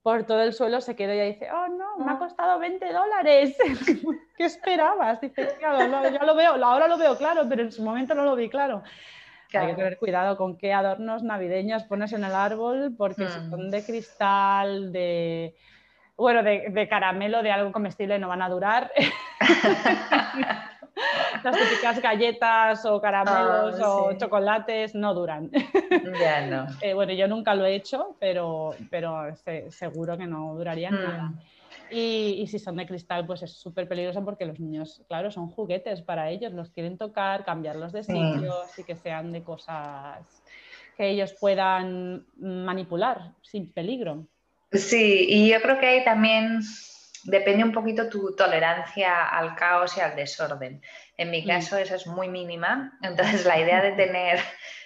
[0.07, 2.19] por todo el suelo se quedó y dice, oh no, me ha ah.
[2.21, 3.57] costado 20 dólares.
[4.39, 5.21] ¿Qué esperabas?
[5.21, 8.37] Dice, claro, ya lo veo, ahora lo veo claro, pero en su momento no lo
[8.37, 8.85] vi claro.
[9.53, 13.67] Hay que tener cuidado con qué adornos navideños pones en el árbol, porque si son
[13.67, 13.71] mm.
[13.71, 15.57] de cristal, de,
[16.17, 18.93] bueno, de, de, caramelo, de algo comestible, no van a durar.
[21.45, 25.51] las típicas galletas o caramelos o chocolates no duran.
[26.19, 26.67] Ya no.
[26.81, 29.35] Eh, bueno, yo nunca lo he hecho, pero, pero
[29.71, 31.03] seguro que no durarían mm.
[31.03, 31.33] nada.
[31.91, 35.49] Y, y, si son de cristal, pues es súper peligroso porque los niños, claro, son
[35.51, 40.43] juguetes para ellos, los quieren tocar, cambiarlos de sitio, así que sean de cosas
[40.97, 44.27] que ellos puedan manipular sin peligro.
[44.73, 46.61] Sí, y yo creo que hay también
[47.27, 50.83] depende un poquito tu tolerancia al caos y al desorden.
[51.17, 51.47] En mi mm.
[51.47, 54.41] caso esa es muy mínima, entonces la idea de tener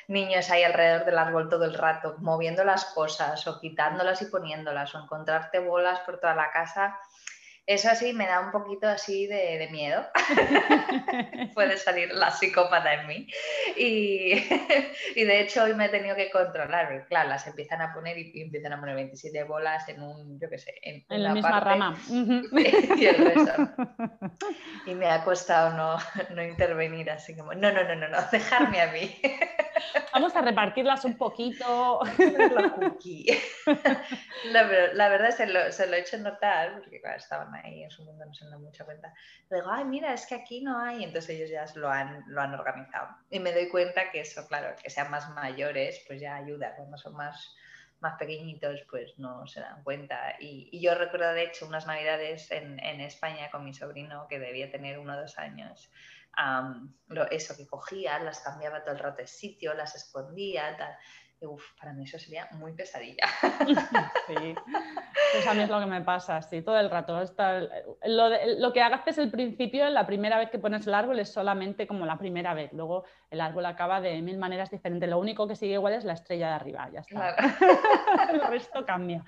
[0.09, 4.95] niños ahí alrededor del árbol todo el rato, moviendo las cosas o quitándolas y poniéndolas
[4.95, 6.99] o encontrarte bolas por toda la casa,
[7.71, 10.05] eso así me da un poquito así de, miedo.
[11.55, 13.27] Puede salir la psicópata en mí.
[15.17, 18.43] Y, de hecho hoy me he tenido que controlar, claro, las empiezan a poner y,
[18.43, 21.97] empiezan a poner 27 bolas en un, yo qué sé, en, la misma rama.
[22.11, 23.69] y el resto.
[24.87, 25.97] Y me ha costado no,
[26.35, 29.21] no intervenir así como, no, no, no, no, no, dejarme a mí.
[30.13, 32.01] Vamos a repartirlas un poquito.
[34.45, 37.91] la, la verdad se lo, se lo, he hecho notar, porque claro, estaban ahí en
[37.91, 39.13] su mundo, no se han dado mucha cuenta.
[39.51, 41.05] digo, ay, mira, es que aquí no hay.
[41.05, 43.09] Entonces ellos ya lo han, lo han organizado.
[43.31, 46.75] Y me doy cuenta que eso, claro, que sean más mayores, pues ya ayuda.
[46.77, 47.55] Cuando son más,
[48.01, 50.37] más pequeñitos pues no se dan cuenta.
[50.41, 54.71] Y, yo recuerdo de hecho unas navidades en, en, España con mi sobrino que debía
[54.71, 55.91] tener uno o dos años.
[57.31, 60.97] eso que cogía, las cambiaba todo el rato de sitio, las escondía, tal
[61.79, 63.25] para mí eso sería muy pesadilla.
[64.27, 64.55] Sí,
[65.33, 67.21] pues a mí es lo que me pasa, sí, todo el rato.
[68.05, 71.87] lo, lo, que hagas el principio, la primera vez que pones el árbol es solamente
[71.87, 72.73] como la primera vez.
[72.73, 75.09] Luego el árbol acaba de mil maneras diferentes.
[75.09, 77.35] Lo único que sigue igual es la estrella de arriba, ya está.
[78.33, 79.25] el resto cambia,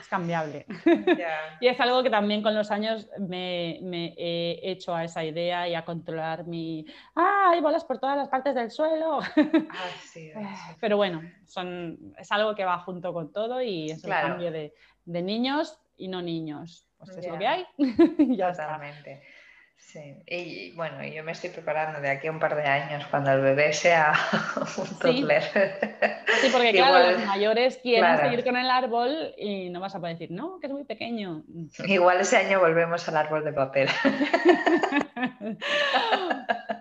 [0.00, 0.66] es, cambiable.
[1.60, 3.78] Y es algo que también con los años me,
[4.16, 6.86] he hecho a esa idea y a controlar mi...
[7.14, 9.20] ¡Ah, hay bolas por todas las partes del suelo!
[9.20, 10.32] Ah, sí,
[10.80, 14.72] Pero bueno, son, es algo que va junto con todo y es un cambio de,
[15.06, 16.88] niños y no niños.
[16.98, 17.66] Pues es lo que hay.
[18.36, 19.22] ya Totalmente.
[19.76, 23.30] Sí, y bueno, yo me estoy preparando de aquí a un par de años cuando
[23.32, 24.12] el bebé sea
[24.76, 25.42] un toddler.
[26.40, 30.16] Sí, porque claro, los mayores quieren seguir con el árbol y no vas a poder
[30.16, 31.44] decir, no, que es muy pequeño.
[31.86, 33.88] Igual ese año volvemos al árbol de papel.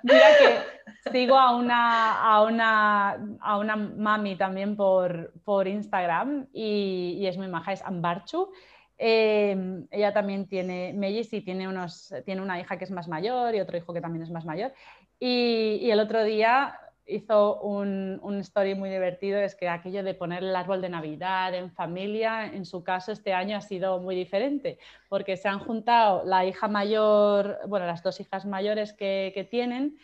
[0.04, 7.18] Mira que sigo a una, a una, a una mami también por, por Instagram y,
[7.20, 8.52] y, es muy maja, es Ambarchu.
[8.98, 13.56] Em, ella también tiene Mellis y tiene, unos, tiene una hija que es más mayor
[13.56, 14.74] y otro hijo que también es más mayor.
[15.20, 20.14] Y, y el otro día hizo un, un, story muy divertido, es que aquello de
[20.14, 24.16] poner el árbol de Navidad en familia, en su caso este año ha sido muy
[24.16, 29.44] diferente, porque se han juntado la hija mayor, bueno, las dos hijas mayores que, que
[29.44, 29.98] tienen,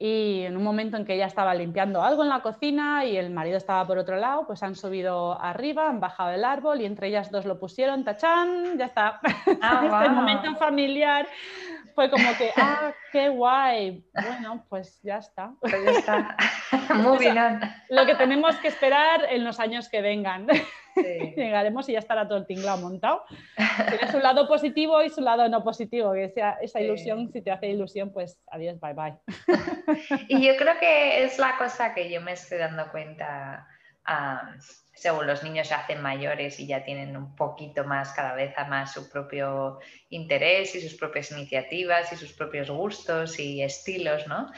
[0.00, 3.30] y en un momento en que ella estaba limpiando algo en la cocina y el
[3.30, 7.08] marido estaba por otro lado, pues han subido arriba, han bajado el árbol y entre
[7.08, 9.20] ellas dos lo pusieron, tachán, ya está.
[9.60, 11.26] Ah, este momento familiar
[11.94, 14.04] fue como que, ah, qué guay.
[14.14, 15.52] Bueno, pues ya está.
[15.60, 16.36] Pues ya está.
[16.94, 17.60] Muy bien.
[17.88, 20.46] Lo que tenemos que esperar en los años que vengan.
[21.36, 23.22] Llegaremos y ya estará todo el tinglado montado.
[23.56, 27.50] Tiene su lado positivo y su lado no positivo, que sea esa ilusión, si te
[27.50, 29.14] hace ilusión, pues adiós, bye bye.
[30.28, 33.66] Y yo creo que es la cosa que yo me estoy dando cuenta.
[34.94, 38.92] Según los niños se hacen mayores y ya tienen un poquito más, cada vez más
[38.92, 39.78] su propio
[40.10, 44.50] interés y sus propias iniciativas y sus propios gustos y estilos, ¿no?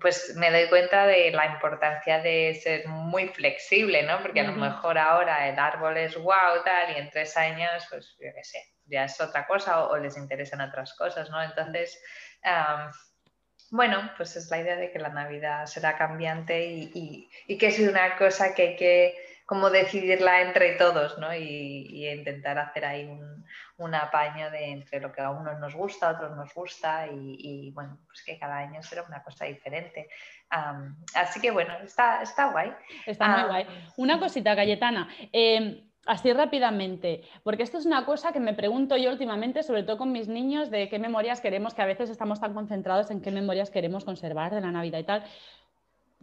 [0.00, 4.20] pues me doy cuenta de la importancia de ser muy flexible, ¿no?
[4.20, 8.16] Porque a lo mejor ahora el árbol es wow, tal, y en tres años, pues
[8.20, 11.42] yo qué sé, ya es otra cosa o, les interesan otras cosas, ¿no?
[11.42, 12.00] Entonces,
[13.70, 17.78] bueno, pues es la idea de que la Navidad será cambiante y, y que es
[17.80, 21.32] una cosa que hay que como decidirla entre todos, ¿no?
[21.32, 23.08] Y, intentar hacer ahí
[23.78, 27.70] un, apaño de entre lo que a unos nos gusta, a otros nos gusta y,
[27.70, 30.08] bueno, pues que cada año será una cosa diferente.
[31.14, 32.72] así que bueno, está, está guay.
[33.06, 33.66] Está muy guay.
[33.96, 35.08] Una cosita, Cayetana.
[35.32, 39.98] Em, así rápidamente, porque esto es una cosa que me pregunto yo últimamente, sobre todo
[39.98, 43.30] con mis niños, de qué memorias queremos, que a veces estamos tan concentrados en qué
[43.30, 45.24] memorias queremos conservar de la Navidad y tal.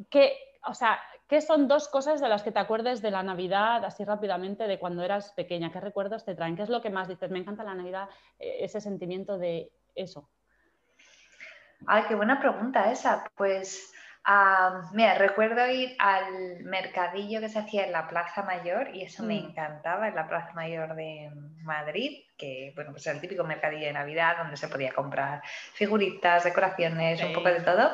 [0.09, 0.33] Que,
[0.65, 0.99] o sea,
[1.33, 4.77] ¿Qué son dos cosas de las que te acuerdes de la Navidad así rápidamente de
[4.77, 5.71] cuando eras pequeña?
[5.71, 6.55] ¿Qué recuerdos te traen?
[6.55, 7.31] ¿Qué es lo que más dices?
[7.31, 10.29] Me encanta la Navidad, eh, ese sentimiento de eso.
[11.87, 13.23] Ay, qué buena pregunta esa.
[13.35, 13.91] Pues,
[14.93, 19.39] mira, recuerdo ir al mercadillo que se hacía en la Plaza Mayor y eso me
[19.39, 19.45] mm.
[19.45, 21.29] encantaba, en la Plaza Mayor de
[21.63, 25.41] Madrid, que, bueno, pues era el típico mercadillo de Navidad donde se podía comprar
[25.73, 27.91] figuritas, decoraciones, un poco de todo.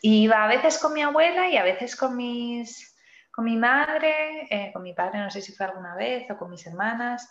[0.00, 2.96] Y iba a veces con mi abuela y a veces con, mis,
[3.30, 6.50] con mi madre, eh, con mi padre, no sé si fue alguna vez, o con
[6.50, 7.30] mis hermanas.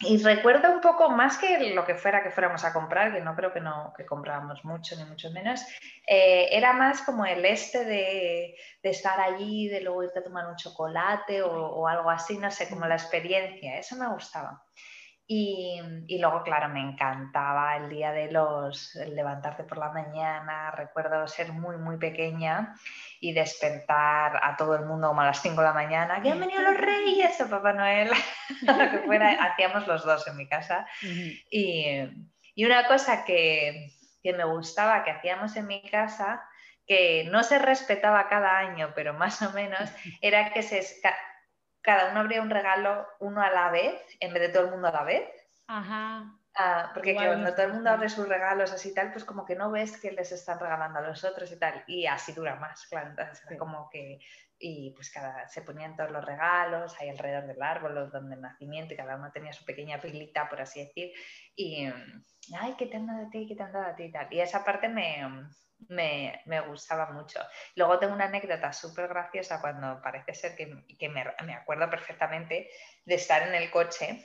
[0.00, 3.34] Y recuerdo un poco más que lo que fuera que fuéramos a comprar, que no
[3.36, 5.60] creo que no que comprábamos mucho, ni mucho menos,
[6.06, 10.46] eh, era más como el este de, de, estar allí, de luego irte a tomar
[10.46, 14.64] un chocolate o algo así, no sé, como la experiencia, eso me gustaba.
[15.26, 15.80] Y,
[16.20, 21.78] luego, claro, me encantaba el día de los, levantarte por la mañana, recuerdo ser muy,
[21.78, 22.74] muy pequeña
[23.20, 26.40] y despertar a todo el mundo como a las 5 de la mañana, que han
[26.40, 28.10] venido los reyes o Papá Noel,
[28.62, 30.86] lo que fuera, hacíamos los dos en mi casa.
[31.50, 31.86] y,
[32.54, 36.42] y, una cosa que, que me gustaba que hacíamos en mi casa,
[36.86, 40.82] que no se respetaba cada año, pero más o menos, era que se
[41.84, 44.88] cada uno abría un regalo uno a la vez, en vez de todo el mundo
[44.88, 45.28] a la vez.
[45.66, 46.24] Ajá.
[46.56, 49.54] Ah, porque cuando todo el mundo abre sus regalos así y tal, pues como que
[49.54, 51.84] no ves que les están regalando a los otros y tal.
[51.86, 53.10] Y así dura más, claro.
[53.10, 54.18] Entonces, como que.
[54.56, 58.94] Y pues cada, se ponían todos los regalos ahí alrededor del árbol, donde el nacimiento,
[58.94, 61.12] y cada uno tenía su pequeña pilita, por así decir.
[61.54, 61.86] Y.
[62.58, 63.46] Ay, ¿qué te han dado a ti?
[63.46, 64.04] ¿Qué te han dado a ti?
[64.04, 64.32] Y tal.
[64.32, 65.22] Y esa parte me,
[65.88, 67.40] me, gustaba mucho.
[67.76, 72.70] Luego tengo una anécdota súper graciosa cuando parece ser que, me, acuerdo perfectamente
[73.04, 74.24] de estar en el coche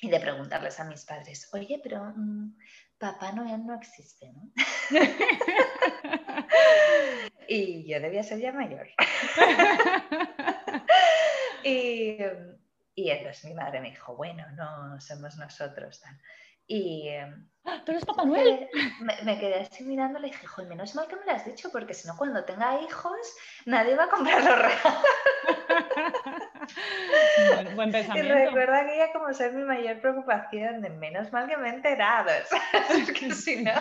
[0.00, 2.58] y de preguntarles a mis padres, oye, pero mm,
[2.98, 4.50] Papá Noel no existe, ¿no?
[7.48, 8.88] y yo debía ser ya mayor.
[11.64, 12.18] y,
[12.94, 16.00] y entonces mi madre me dijo, bueno, no somos nosotros.
[16.00, 16.18] Tal.
[16.66, 17.08] Y.
[17.08, 18.68] Em, ¡Ah, ¿Tú eres Papá Noel?
[19.24, 21.70] Me, quedé así mirando y le dije, joder, menos mal que me lo has dicho,
[21.72, 23.18] porque si no, cuando tenga hijos,
[23.64, 25.02] nadie va a comprar los regalos.
[27.54, 28.34] Buen, buen pensamiento.
[28.34, 31.74] Y recuerda que ya como ser mi mayor preocupación, de menos mal que me he
[31.74, 33.10] enterado, ¿sabes?
[33.18, 33.72] que si no,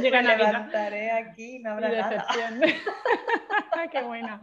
[0.00, 2.26] Llega me levantaré aquí y no habrá nada.
[3.90, 4.40] Qué buena.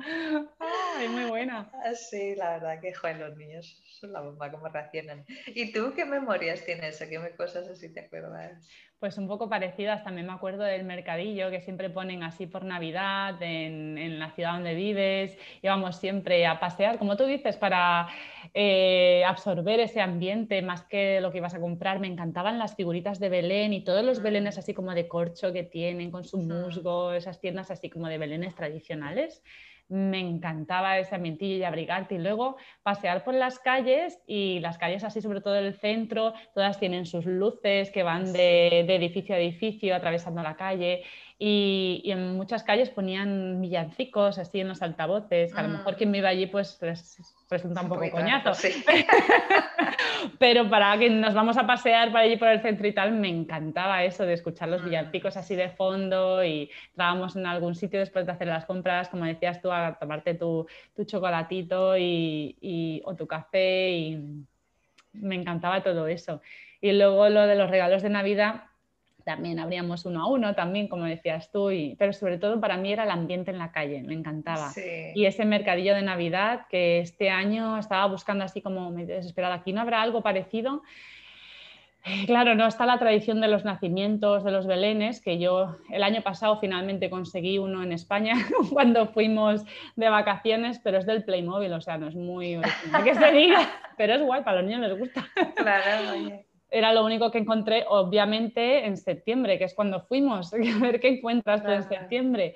[0.59, 1.72] Ay, muy buena.
[1.95, 5.26] Sí, la verdad que, joder, los niños son la bomba, cómo reaccionan.
[5.47, 8.67] ¿Y tú qué memorias tienes o qué cosas así te acuerdas?
[8.99, 13.41] Pues un poco parecidas, también me acuerdo del mercadillo que siempre ponen así por Navidad
[13.41, 18.09] en, la ciudad donde vives, íbamos siempre a pasear, como tú dices, para
[18.53, 21.99] eh, absorber ese ambiente más que lo que ibas a comprar.
[22.01, 24.59] Me encantaban las figuritas de Belén y todos los belenes mm.
[24.59, 28.53] así como de corcho que tienen con su musgo, esas tiendas así como de belenes
[28.53, 29.41] tradicionales
[29.89, 35.03] me encantaba ese ambientillo y abrigarte y luego pasear por las calles y las calles
[35.03, 39.95] así sobre todo el centro, todas tienen sus luces que van de, edificio a edificio
[39.95, 41.03] atravesando la calle
[41.41, 45.95] y, en muchas calles ponían villancicos así en los altavoces, que a lo mejor mm.
[45.95, 46.77] quien vive allí pues
[47.49, 48.51] resulta un poco coñazo.
[50.37, 53.29] Pero para que nos vamos a pasear por allí por el centro y tal, me
[53.29, 54.85] encantaba eso de escuchar los mm.
[54.85, 59.23] villancicos así de fondo y estábamos en algún sitio después de hacer las compras, como
[59.23, 64.45] decías tú, a tomarte tu, tu chocolatito y, o tu café y
[65.13, 66.41] me encantaba todo eso.
[66.81, 68.63] Y luego lo de los regalos de Navidad,
[69.30, 72.91] también abríamos uno a uno, también como decías tú, y, pero sobre todo para mí
[72.91, 74.71] era el ambiente en la calle, me encantaba.
[75.13, 79.71] Y ese mercadillo de Navidad que este año estaba buscando así como me desesperada, aquí
[79.71, 80.82] no habrá algo parecido.
[82.05, 86.01] Eh, claro, no está la tradición de los nacimientos, de los belenes, que yo el
[86.01, 88.34] año pasado finalmente conseguí uno en España
[88.73, 89.63] cuando fuimos
[89.95, 93.59] de vacaciones, pero es del Playmobil, o sea, no es muy original que se diga,
[93.97, 95.23] pero es guay, para los niños les gusta.
[95.55, 100.57] Claro, oye era lo único que encontré, obviamente, en septiembre, que es cuando fuimos, a
[100.57, 102.55] ver qué encuentras tú en septiembre.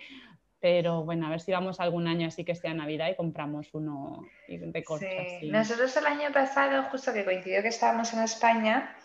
[0.59, 4.26] Pero bueno, a ver si vamos algún año así que sea Navidad y compramos uno
[4.47, 5.05] de corcho.
[5.39, 5.49] Sí.
[5.49, 8.95] Nosotros el año pasado, justo que coincidió que estábamos en España,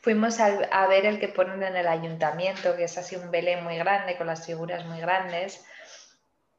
[0.00, 3.76] fuimos a, ver el que ponen en el ayuntamiento, que es así un belén muy
[3.76, 5.64] grande, con las figuras muy grandes.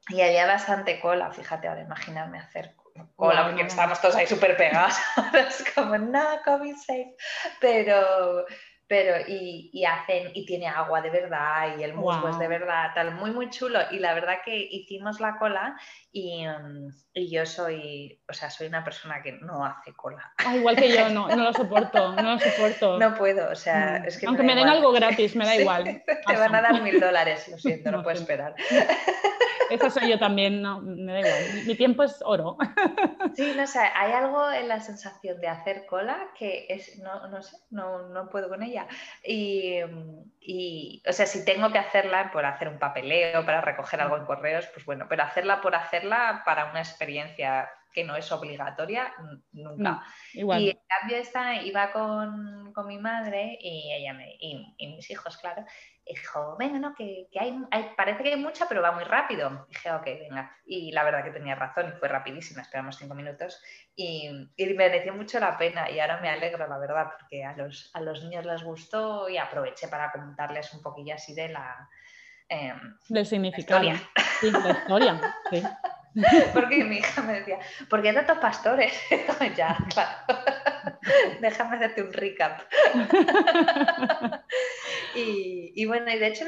[0.08, 1.82] Y había bastante cola, fíjate, ahora
[3.02, 4.94] hacer cola, porque estábamos todos ahí súper pegados.
[5.34, 7.16] es como, no, COVID safe.
[7.60, 8.44] Pero,
[8.86, 13.14] pero y, hacen, y tiene agua de verdad, y el musgo es de verdad, tal,
[13.14, 13.80] muy, muy chulo.
[13.90, 15.78] Y la verdad que hicimos la cola
[16.16, 20.32] y, mm, y, yo soy, o sea, soy una persona que no hace cola.
[20.38, 22.98] Ah, igual que yo, no, no lo soporto, no lo soporto.
[22.98, 24.04] No puedo, o sea, mm.
[24.06, 24.26] es que...
[24.26, 25.84] Aunque me, den algo gratis, me da igual.
[26.26, 28.54] Te van a dar mil dólares, lo siento, no, puedo esperar.
[29.68, 31.66] Eso soy yo también, no, me da igual.
[31.66, 32.56] Mi tiempo es oro.
[33.34, 37.42] Sí, no sé, hay algo en la sensación de hacer cola que es, no, no
[37.42, 38.86] sé, no, no, puedo con ella.
[39.24, 39.80] Y,
[40.40, 44.24] y, o sea, si tengo que hacerla por hacer un papeleo, para recoger algo en
[44.24, 46.05] correos, pues bueno, pero hacerla por hacerla
[46.44, 49.10] para una experiencia que no es obligatoria,
[49.52, 50.02] nunca.
[50.34, 55.10] Y en cambio esta iba con, con mi madre y ella me, y, y mis
[55.10, 55.64] hijos, claro,
[56.06, 57.58] dijo, venga, no, que, que hay,
[57.96, 59.66] parece que hay mucha, pero va muy rápido.
[59.70, 60.54] dije, ok, venga.
[60.66, 63.62] Y la verdad que tenía razón, y fue rapidísima, esperamos cinco minutos.
[63.94, 67.90] Y, y mereció mucho la pena, y ahora me alegro, la verdad, porque a los,
[67.94, 71.88] a los niños les gustó y aproveché para contarles un poquillo así de la...
[72.48, 72.74] Eh,
[73.08, 73.82] Del significado.
[74.40, 75.62] Sí, la historia, sí.
[76.54, 77.58] Porque mi hija me decía,
[77.90, 78.92] ¿por qué tantos pastores?
[79.56, 80.18] ya, claro.
[81.40, 82.62] Déjame hacerte un recap.
[85.14, 86.44] y, bueno, y de hecho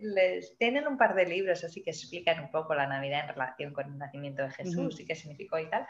[0.00, 3.72] les tienen un par de libros así que explican un poco la Navidad en relación
[3.72, 5.86] con el nacimiento de Jesús y qué significó y tal.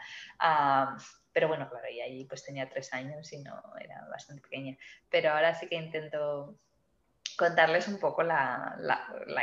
[1.31, 4.77] pero bueno, claro, y allí pues tenía tres años y no era bastante pequeña.
[5.09, 6.59] Pero ahora sí que intento
[7.37, 8.75] contarles un poco la,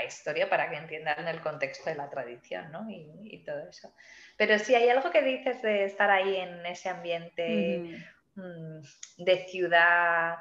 [0.07, 2.87] historia para que entiendan el contexto de la tradición ¿no?
[2.91, 3.95] y, todo eso.
[4.37, 8.81] Pero si hay algo que dices de estar ahí en ese ambiente mm,
[9.25, 10.37] de ciudad,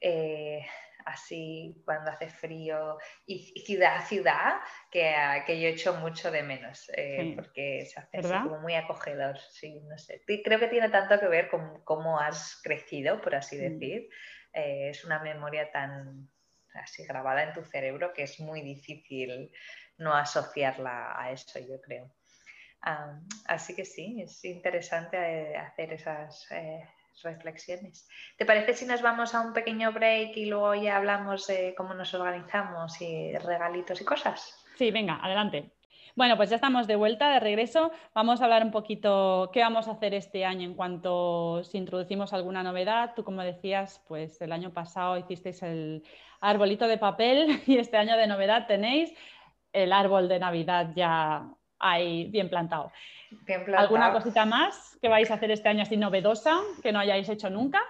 [0.00, 0.66] eh,
[1.06, 4.56] así cuando hace frío, y, ciudad ciudad,
[4.90, 5.14] que,
[5.46, 9.38] que, yo echo mucho de menos, eh, porque se hace como muy acogedor.
[9.38, 10.22] Sí, no sé.
[10.26, 13.60] Creo que tiene tanto que ver con cómo has crecido, por así mm.
[13.60, 14.08] decir.
[14.52, 16.28] Eh, es una memoria tan
[16.76, 19.50] así grabada en tu cerebro que es muy difícil
[19.98, 22.10] no asociarla a eso, yo creo.
[23.46, 26.88] así que sí, es interesante eh, hacer esas eh,
[27.22, 28.08] reflexiones.
[28.36, 31.94] ¿Te parece si nos vamos a un pequeño break y luego ya hablamos de cómo
[31.94, 34.64] nos organizamos y regalitos y cosas?
[34.76, 35.75] Sí, venga, adelante.
[36.16, 37.92] Bueno, pues ya estamos de vuelta, de regreso.
[38.14, 42.32] Vamos a hablar un poquito qué vamos a hacer este año en cuanto si introducimos
[42.32, 43.12] alguna novedad.
[43.14, 46.02] Tú, como decías, pues el año pasado hicisteis el
[46.40, 49.12] arbolito de papel y este año de novedad tenéis
[49.74, 52.92] el árbol de Navidad ya ahí bien plantado.
[53.44, 53.86] Bien plantado.
[53.86, 57.50] ¿Alguna cosita más que vais a hacer este año así novedosa que no hayáis hecho
[57.50, 57.82] nunca?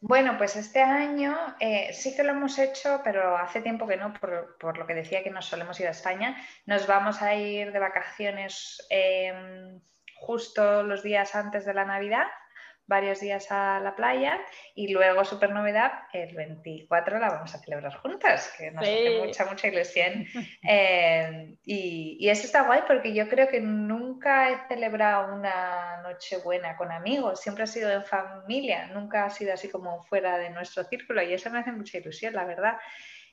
[0.00, 4.12] Bueno, pues este año eh, sí que lo hemos hecho, pero hace tiempo que no,
[4.12, 6.36] por, lo que decía que nos solemos ir a España.
[6.66, 9.80] Nos vamos a ir de vacaciones em,
[10.16, 12.26] justo los días antes de la Navidad
[12.86, 14.40] varios días a la playa
[14.74, 19.44] y luego, super novedad, el 24 la vamos a celebrar juntas, que nos hace mucha,
[19.46, 20.26] mucha ilusión.
[20.68, 26.38] Eh, y, y, eso está guay porque yo creo que nunca he celebrado una noche
[26.38, 30.50] buena con amigos, siempre ha sido en familia, nunca ha sido así como fuera de
[30.50, 32.78] nuestro círculo y eso me hace mucha ilusión, la verdad.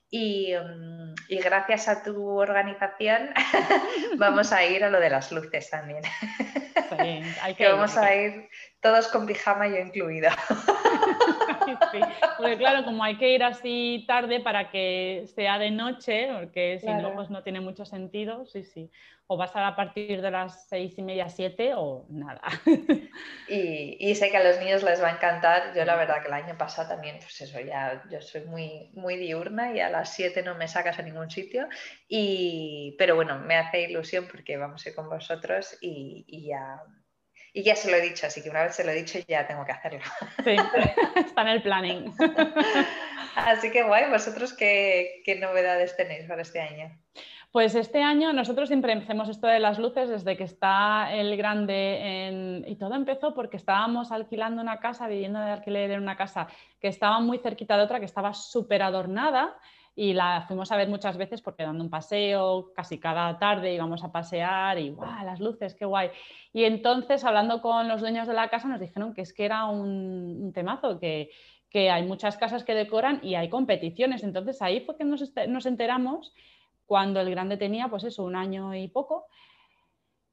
[0.10, 3.32] Y, mm, y, gracias a tu organización
[4.18, 6.04] vamos a ir a lo de las luces también.
[7.42, 8.48] hay que, vamos a ir
[8.84, 10.36] todos con pijama yo incluida.
[12.38, 16.88] porque claro, como hay que ir así tarde para que sea de noche, porque si
[16.88, 18.92] no, pues no tiene mucho sentido, sí, sí.
[19.28, 22.42] O vas a, partir de las seis y media, siete o nada.
[23.48, 25.74] Y, sé que a los niños les va a encantar.
[25.76, 29.16] Yo la verdad que el año pasado también, pues eso, ya yo soy muy, muy
[29.16, 31.68] diurna y a las siete no me sacas a ningún sitio.
[32.08, 36.82] Y, pero bueno, me hace ilusión porque vamos a ir con vosotros y, y ya
[37.54, 39.46] y ya se lo he dicho, así que una vez se lo he dicho ya
[39.46, 40.00] tengo que hacerlo.
[40.44, 40.56] Sí,
[41.16, 42.14] está en el planning.
[43.36, 46.92] Así que guay, ¿vosotros qué, novedades tenéis para este año?
[47.52, 52.28] Pues este año nosotros siempre empecemos esto de las luces desde que está el grande
[52.28, 52.66] en...
[52.68, 56.48] y todo empezó porque estábamos alquilando una casa, viviendo de alquiler en una casa
[56.80, 59.56] que estaba muy cerquita de otra, que estaba súper adornada
[59.96, 64.04] y la fuimos a ver muchas veces porque dando un paseo, casi cada tarde íbamos
[64.04, 65.24] a pasear y ¡guau!
[65.24, 66.10] Las luces, qué guay.
[66.52, 69.66] Y entonces, hablando con los dueños de la casa, nos dijeron que es que era
[69.66, 71.30] un, temazo, que,
[71.70, 74.24] que, hay muchas casas que decoran y hay competiciones.
[74.24, 76.34] Entonces ahí fue que nos, este, nos enteramos
[76.86, 79.28] cuando el grande tenía, pues eso, un año y poco.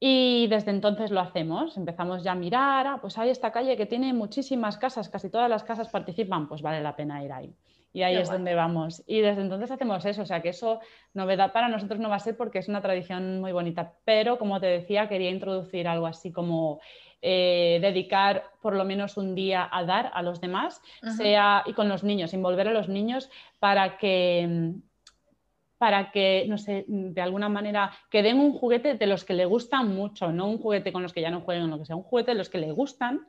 [0.02, 3.84] Y desde entonces lo hacemos, empezamos ya a mirar, ah, pues hay esta calle que
[3.84, 7.54] tiene muchísimas casas, casi todas las casas participan, pues vale la pena ir ahí.
[7.92, 9.02] Y ahí es donde vamos.
[9.06, 10.80] Y desde entonces hacemos eso, o sea que eso
[11.12, 14.60] novedad para nosotros no va a ser porque es una tradición muy bonita, pero como
[14.60, 16.80] te decía, quería introducir algo así como
[17.20, 20.80] eh, dedicar por lo menos un día a dar a los demás,
[21.16, 23.28] sea y con los niños, involver a los niños
[23.58, 24.72] para que
[25.76, 29.46] para que, no sé, de alguna manera, que den un juguete de los que le
[29.46, 32.02] gustan mucho, no un juguete con los que ya no jueguen, lo que sea, un
[32.02, 33.26] juguete de los que le gustan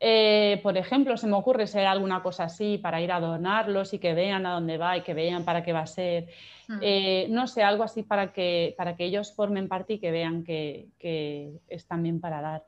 [0.00, 3.98] eh, por ejemplo, se me ocurre ser alguna cosa así para ir a donarlos y
[3.98, 6.28] que vean a dónde va y que vean para qué va a ser.
[6.68, 6.78] Hmm.
[6.82, 10.44] Eh, no sé, algo así para que, para que ellos formen parte y que vean
[10.44, 12.64] que, que, es también para dar.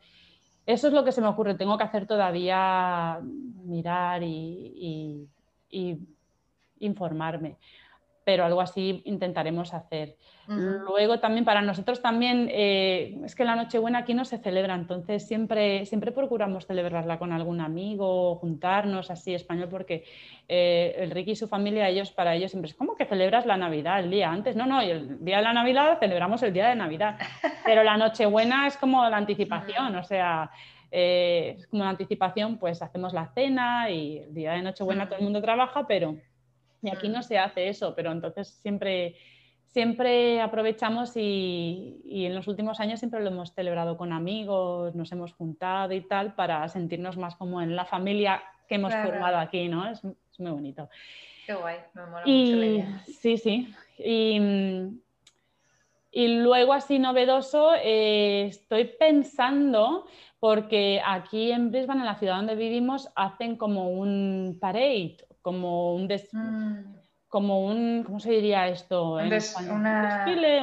[0.67, 1.55] Eso es lo que se me ocurre.
[1.55, 3.21] Tengo que hacer todavía
[3.65, 5.29] mirar y
[6.81, 7.57] informarme
[8.31, 10.15] pero algo así intentaremos hacer.
[10.47, 15.27] Luego también para nosotros también eh, es que la Nochebuena aquí no se celebra, entonces
[15.27, 20.05] siempre, siempre procuramos celebrarla con algún amigo, juntarnos así español, porque
[20.47, 23.57] eh, el Ricky y su familia, ellos para ellos siempre es como que celebras la
[23.57, 24.55] Navidad el día antes.
[24.55, 27.19] No, no, el día de la Navidad celebramos el día de Navidad,
[27.65, 30.53] pero la Nochebuena es como la anticipación, o sea...
[30.93, 35.19] Eh, es como una anticipación, pues hacemos la cena y el día de Nochebuena todo
[35.19, 36.17] el mundo trabaja, pero
[36.83, 39.17] y aquí no se hace eso, pero entonces siempre,
[39.67, 45.33] siempre aprovechamos y, en los últimos años siempre lo hemos celebrado con amigos, nos hemos
[45.33, 49.89] juntado y tal para sentirnos más como en la familia que hemos formado aquí, ¿no?
[49.89, 50.89] Es, muy bonito.
[51.45, 53.05] Qué guay, me mola mucho la idea.
[53.07, 53.75] Sí, sí.
[56.13, 60.07] Y, luego así novedoso, eh, estoy pensando,
[60.39, 66.07] porque aquí en Brisbane, en la ciudad donde vivimos, hacen como un parade como un,
[66.07, 66.97] mm.
[67.29, 69.15] como un ¿cómo se diría esto?
[69.15, 70.63] Un, desfile,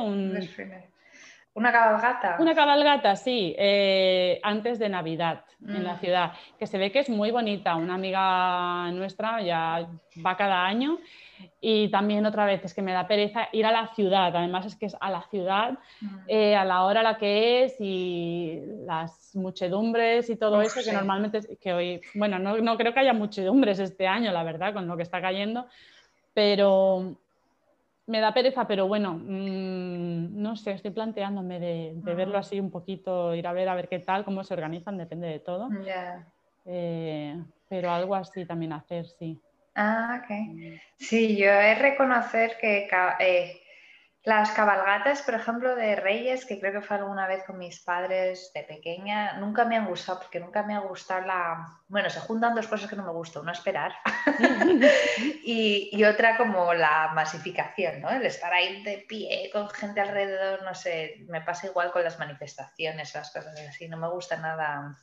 [1.54, 2.38] Una cabalgata.
[2.40, 6.00] Una cabalgata, sí, eh, antes de Navidad en la mm.
[6.00, 7.76] ciudad, que se ve que es muy bonita.
[7.76, 9.88] Una amiga nuestra ya
[10.24, 11.00] va cada año
[11.62, 14.76] y también otra vez es que me da pereza ir a la ciudad, además es
[14.76, 16.18] que es a la ciudad, mm.
[16.28, 20.94] eh, a la hora a la que es y las muchedumbres y todo eso, que
[20.94, 24.88] normalmente, que hoy, bueno, no, no, creo que haya muchedumbres este año, la verdad, con
[24.88, 25.68] lo que está cayendo,
[26.34, 27.18] pero,
[28.08, 33.36] me da pereza, pero bueno, mm, no sé, estoy planteándome de, verlo así un poquito,
[33.36, 35.70] ir a ver a ver qué tal, cómo se organizan, depende de todo.
[36.66, 39.40] Eh, pero algo así también hacer, sí.
[39.80, 40.72] Ah, ok.
[40.98, 43.62] Sí, yo he reconocer que eh,
[44.24, 48.50] las cabalgatas, por ejemplo, de Reyes, que creo que fue alguna vez con mis padres
[48.56, 51.80] de pequeña, nunca me han gustado, porque nunca me ha gustado la...
[51.88, 53.94] Bueno, se juntan dos cosas que no me gustan, una esperar
[55.46, 58.10] y, y, otra como la masificación, ¿no?
[58.10, 62.18] El estar ahí de pie con gente alrededor, no sé, me pasa igual con las
[62.18, 64.98] manifestaciones, las cosas así, no me gusta nada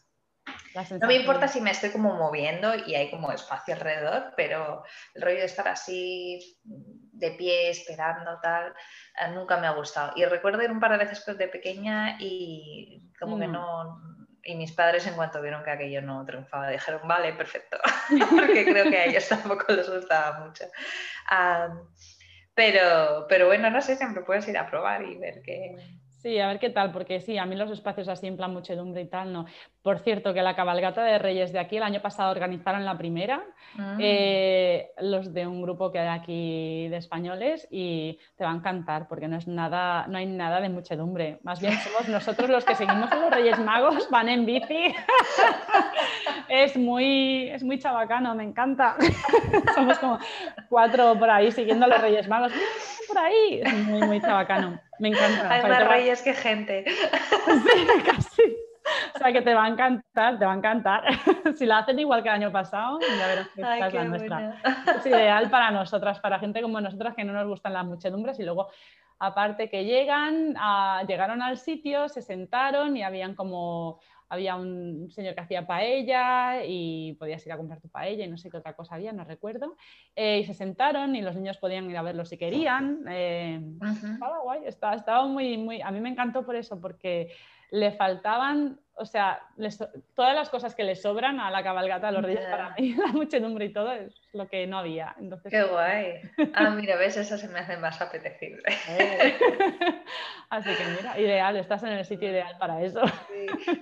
[1.01, 4.83] no me importa si me estoy como moviendo y hay como espacio alrededor, pero
[5.15, 8.75] el rollo de estar así de pie, esperando, tal,
[9.21, 10.13] eh, nunca me ha gustado.
[10.17, 13.53] Y recuerdo ir un par de veces de pequeña y como que mm.
[13.53, 14.15] no...
[14.47, 17.79] Y mis padres en cuanto vieron que aquello no triunfaba, dijeron, vale, perfecto,
[18.31, 20.67] porque creo que a ellos tampoco les gustaba mucho.
[22.55, 25.77] pero, pero bueno, no sé, siempre puedes ir a probar y ver qué,
[26.25, 29.03] Sí, a ver qué tal, porque sí, a mí los espacios así en plan muchedumbre
[29.03, 29.45] y tal, no.
[29.83, 33.45] Por cierto, que la cabalgata de Reyes de aquí el año pasado organizaron la primera,
[33.79, 33.99] ah.
[34.01, 39.07] eh, los de un grupo que hay aquí de españoles y te va a encantar
[39.07, 41.41] porque no es nada, no hay nada de muchedumbre.
[41.43, 44.95] Más bien somos nosotros los que seguimos a los Reyes Magos, van en bici.
[46.49, 48.97] es muy, es muy chabacano, me encanta.
[49.75, 50.19] somos como
[50.71, 52.51] cuatro por ahí siguiendo a los Reyes Magos.
[53.09, 54.81] Por ahí, es muy, muy chabacano.
[54.99, 55.51] Me encanta.
[55.51, 56.85] Hay más reyes que gente.
[57.47, 58.57] Sí, casi.
[59.15, 61.05] O sea que te va a encantar, te va a encantar.
[61.57, 64.61] Si la hacen igual que el año pasado, ya verás que esta es la nuestra.
[64.99, 68.45] Es ideal para nosotras, para gente como nosotras que no nos gustan las muchedumbres y
[68.45, 68.69] luego
[69.19, 70.55] aparte que llegan,
[71.07, 74.01] llegaron al sitio, se sentaron y habían como
[74.35, 78.37] había un señor que hacía paella y podías ir a comprar tu paella y no
[78.37, 79.77] sé qué otra cosa había, no recuerdo.
[80.15, 83.05] Eh, y se sentaron y los niños podían ir a verlo si querían.
[83.09, 83.61] Eh,
[84.13, 85.81] estaba guay, estaba, estaba, muy, muy...
[85.81, 87.33] A mí me encantó por eso, porque
[87.75, 89.43] le faltaban, o sea,
[90.15, 93.09] todas las cosas que le sobran a la cabalgata de los reyes para mí, la
[93.09, 95.13] muchedumbre y todo, es lo que no había.
[95.19, 96.21] Entonces, Qué guay.
[96.55, 98.63] Ah, mira, ves, eso se me hace más apetecible.
[100.51, 103.03] Así que mira, ideal, estás en el sitio ideal para eso.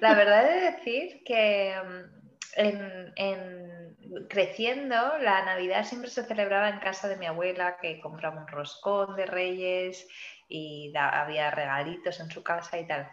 [0.01, 7.09] La verdad es decir que mm, en, creciendo, la Navidad siempre se celebraba en casa
[7.09, 10.09] de mi abuela, que compraba un roscón de reyes
[10.49, 13.11] y había regalitos en su casa y tal.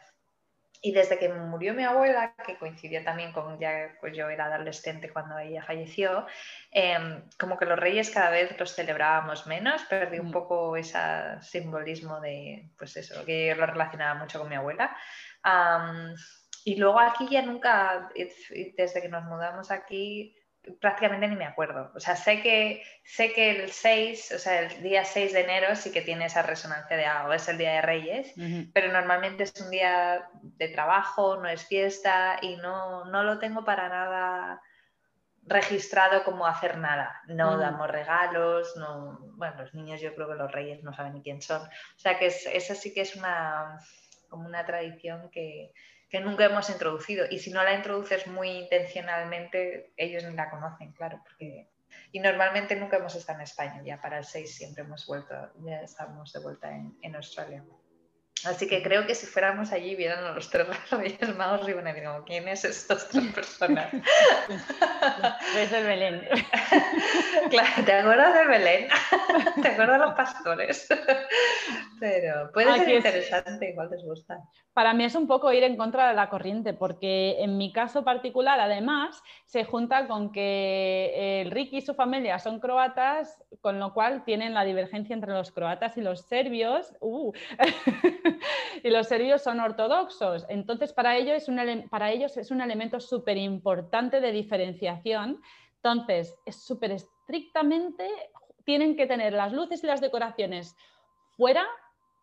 [0.82, 5.12] Y desde que murió mi abuela, que coincidió también con ya pues yo era adolescente
[5.12, 6.26] cuando ella falleció,
[6.72, 10.32] em, como que los reyes cada vez los celebrábamos menos, perdí un mm.
[10.32, 10.98] poco ese
[11.42, 14.96] simbolismo de, pues eso, que yo lo relacionaba mucho con mi abuela.
[16.66, 18.10] y luego aquí ya nunca,
[18.78, 20.36] desde que nos mudamos aquí,
[20.80, 21.92] prácticamente ni me acuerdo.
[21.96, 25.76] O sea, sé que, sé que el 6, o sea, el día 6 de enero
[25.76, 28.34] sí que tiene esa resonancia de algo, es el día de Reyes,
[28.74, 33.64] pero normalmente es un día de trabajo, no es fiesta y no, no lo tengo
[33.66, 34.62] para nada
[35.44, 37.22] registrado como hacer nada.
[37.28, 41.24] No damos regalos, no, bueno, los niños yo creo que los reyes no saben ni
[41.24, 41.62] quién son.
[41.62, 43.80] O sea que es, esa sí que es una,
[44.30, 45.74] como una tradición que,
[46.10, 47.26] que nunca hemos introducido.
[47.30, 51.70] Y si no la introduces muy intencionalmente, ellos ni la conocen, claro, porque...
[52.12, 55.82] Y normalmente nunca hemos estado en España, ya para el 6 siempre hemos vuelto, ya
[55.82, 57.64] estamos de vuelta en, en Australia.
[58.46, 61.94] Así que creo que si fuéramos allí vieran a los tres reyes magos y bueno,
[61.94, 63.94] digo, ¿quiénes estas tres personas?
[65.58, 66.28] Es el Belén.
[67.50, 68.88] Claro, ¿te acuerdas de Belén?
[69.62, 70.88] ¿Te acuerdas de los pastores?
[72.00, 74.40] Pero puede ser interesante, igual les gusta.
[74.74, 78.06] Para mí es un poco ir en contra de la corriente, porque en mi caso
[78.06, 83.94] particular, además, se junta con que el Ricky y su familia son croatas, con lo
[83.94, 86.94] cual tienen la divergencia entre los croatas y los serbios.
[87.02, 87.34] Uh.
[88.84, 90.46] y los serbios son ortodoxos.
[90.50, 95.42] Entonces, para ellos es un, para ellos es un elemento súper importante de diferenciación.
[95.76, 98.08] Entonces, es súper estrictamente,
[98.66, 100.76] tienen que tener las luces y las decoraciones
[101.38, 101.66] fuera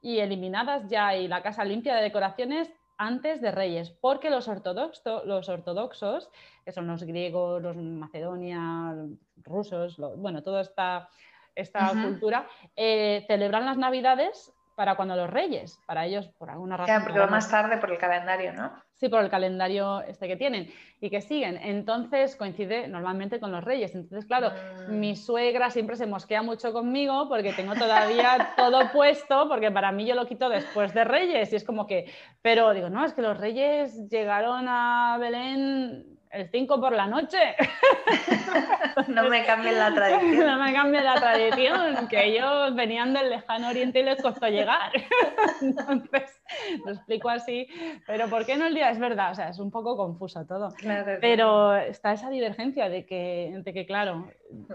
[0.03, 5.25] y eliminadas ya y la casa limpia de decoraciones antes de Reyes, porque los, ortodoxos,
[5.27, 6.31] los ortodoxos,
[6.65, 8.95] que son los griegos, los macedonia,
[9.43, 11.09] rusos, bueno, toda esta,
[11.55, 16.87] esta cultura, eh, celebran las Navidades para cuando los reyes, para ellos por alguna razón.
[16.87, 18.72] Claro, porque va más tarde por el calendario, ¿no?
[18.93, 20.70] Sí, por el calendario este que tienen
[21.01, 21.57] y que siguen.
[21.57, 23.95] Entonces coincide normalmente con los reyes.
[23.95, 24.53] Entonces, claro,
[24.89, 24.99] mm.
[24.99, 30.07] mi suegra siempre se mosquea mucho conmigo porque tengo todavía todo puesto, porque para mí
[30.07, 32.12] yo lo quito después de reyes y es como que,
[32.43, 37.39] pero digo, no, es que los reyes llegaron a Belén el 5 por la noche.
[39.09, 40.47] no me cambien la tradición.
[40.47, 44.93] no me cambien la tradición, que ellos venían del lejano oriente y les costó llegar.
[45.61, 46.43] Entonces,
[46.85, 47.68] lo explico así.
[48.07, 48.91] Pero ¿por qué no el día?
[48.91, 50.68] Es verdad, o sea, es un poco confuso todo.
[51.20, 54.29] pero está esa divergencia de que, de que claro,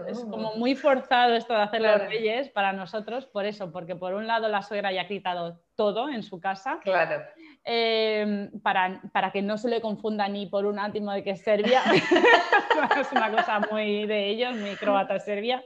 [0.08, 0.56] es como oh.
[0.56, 4.48] muy forzado esto de hacer los reyes para nosotros, por eso, porque por un lado
[4.48, 6.78] la suegra ya ha quitado todo en su casa.
[6.82, 7.22] Claro.
[7.64, 11.42] Em, para, para, que no se le confunda ni por un átimo de que es
[11.42, 11.82] Serbia,
[13.00, 15.64] es una cosa muy de ellos, mi croata Serbia.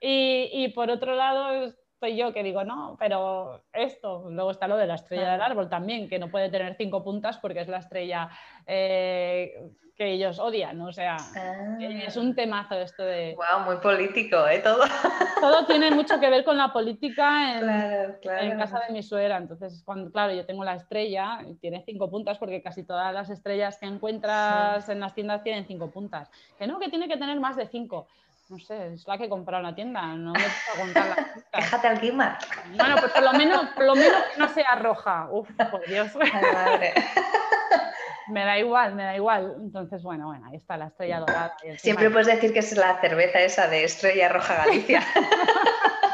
[0.00, 4.76] Y, y, por otro lado, soy yo que digo, no, pero esto, luego está lo
[4.76, 7.78] de la estrella del árbol también, que no puede tener cinco puntas porque es la
[7.78, 8.28] estrella
[8.66, 11.76] eh, que ellos odian, o sea, ah.
[11.80, 13.34] es un temazo esto de...
[13.34, 14.60] Wow, muy político, ¿eh?
[14.60, 14.84] Todo.
[15.40, 20.12] Todo tiene mucho que ver con la política en, casa de mi suegra, entonces, cuando,
[20.12, 24.88] claro, yo tengo la estrella, tiene cinco puntas porque casi todas las estrellas que encuentras
[24.88, 28.06] en las tiendas tienen cinco puntas, que no, que tiene que tener más de cinco.
[28.48, 31.42] No sé, es la que he comprado en la tienda, no me gusta contar la
[31.60, 32.38] Déjate al Guimar.
[32.76, 35.28] Bueno, pues por lo menos, por lo menos que no sea roja.
[35.30, 36.14] Uf, por Dios.
[36.14, 36.94] madre.
[38.28, 39.54] me da igual, me da igual.
[39.60, 41.56] Entonces, bueno, bueno, ahí está la estrella dorada.
[41.76, 45.02] Siempre puedes decir que es la cerveza esa de Estrella Roja Galicia.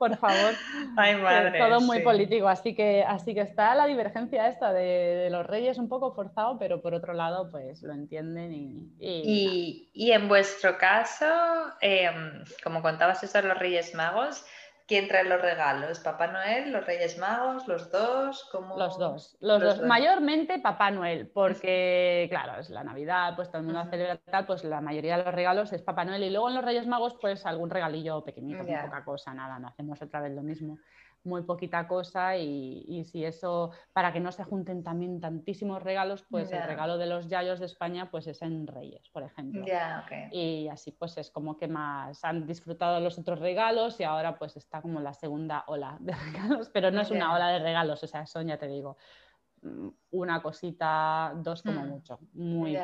[0.00, 0.54] por favor.
[0.96, 5.46] Ay, madre, todo muy político, así que, así que está la divergencia esta de, los
[5.46, 9.90] reyes un poco forzado, pero por otro lado, pues lo entienden y...
[9.92, 11.26] Y, en vuestro caso,
[11.82, 14.42] em, como contabas eso de los reyes magos,
[14.90, 16.00] ¿Quién trae los regalos?
[16.00, 18.48] ¿Papá Noel, los Reyes Magos, los dos?
[18.50, 18.76] ¿Cómo...
[18.76, 19.82] Los dos, los, dos.
[19.82, 24.64] Mayormente Papá Noel, porque claro, es la Navidad, pues todo el mundo celebra tal, pues
[24.64, 26.24] la mayoría de los regalos es Papá Noel.
[26.24, 30.02] Y luego en los Reyes Magos pues algún regalillo pequeñito, poca cosa, nada, no hacemos
[30.02, 30.76] otra vez lo mismo
[31.22, 36.50] muy poquita cosa y, si eso, para que no se junten también tantísimos regalos, pues
[36.52, 39.64] el regalo de los yayos de España pues es en Reyes, por ejemplo.
[40.30, 44.56] Y así pues es como que más han disfrutado los otros regalos y ahora pues
[44.56, 48.06] está como la segunda ola de regalos, pero no es una ola de regalos, o
[48.06, 48.96] sea, son ya te digo,
[49.62, 51.88] mm, una cosita, dos como hmm.
[51.88, 52.78] mucho, muy,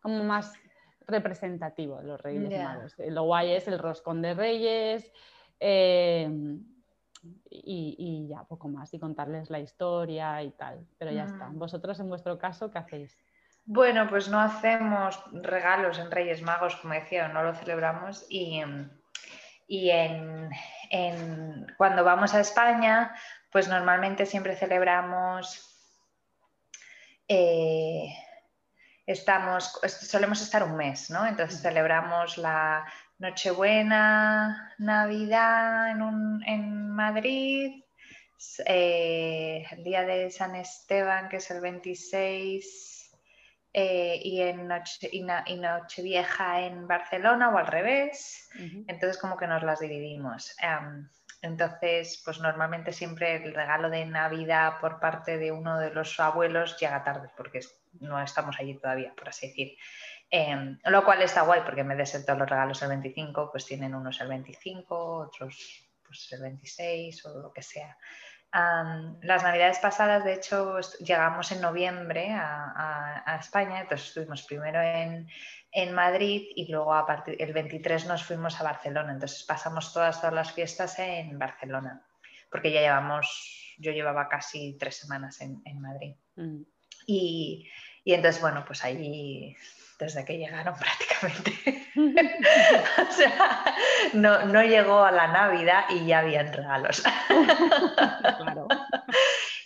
[0.00, 0.54] como más
[1.06, 2.94] representativo los Reyes Magos.
[2.98, 5.12] Lo guay es el roscón de Reyes.
[5.58, 6.30] Eh,
[7.50, 11.48] y, ya poco más y contarles la historia y tal, pero ya está.
[11.48, 11.58] Mm.
[11.58, 13.16] ¿Vosotros en vuestro caso qué hacéis?
[13.64, 18.62] Bueno, pues no hacemos regalos en Reyes Magos, como decía, no lo celebramos y,
[19.68, 20.48] y en,
[21.76, 23.14] cuando vamos a España,
[23.52, 25.66] pues normalmente siempre celebramos,
[27.28, 28.12] eh,
[29.06, 31.26] estamos, solemos estar un mes, ¿no?
[31.26, 31.62] Entonces mm.
[31.62, 32.86] celebramos la,
[33.20, 37.84] Nochebuena, Navidad en, Madrid,
[38.64, 43.12] eh, el día de San Esteban, que es el 26,
[43.74, 48.48] eh, y, en Noche, y, Nochevieja en Barcelona o al revés.
[48.88, 50.56] Entonces, como que nos las dividimos.
[51.42, 56.78] entonces, pues normalmente siempre el regalo de Navidad por parte de uno de los abuelos
[56.80, 57.60] llega tarde, porque
[58.00, 59.76] no estamos allí todavía, por así decir.
[60.32, 63.66] Em, lo cual está guay porque en vez de todos los regalos el 25, pues
[63.66, 67.96] tienen unos el 25, otros pues el 26 o lo que sea.
[68.52, 76.42] las navidades pasadas, de hecho, llegamos en noviembre a, España, entonces estuvimos primero en, Madrid
[76.56, 80.52] y luego a partir el 23 nos fuimos a Barcelona, entonces pasamos todas, todas las
[80.52, 82.04] fiestas en Barcelona,
[82.50, 86.16] porque ya llevamos, yo llevaba casi tres semanas en, Madrid.
[86.36, 86.62] Mm.
[87.06, 87.70] Y,
[88.04, 89.56] y entonces, bueno, pues ahí
[90.00, 91.86] desde que llegaron prácticamente.
[93.08, 93.64] o sea,
[94.14, 97.02] no, llegó a la Navidad y ya habían regalos.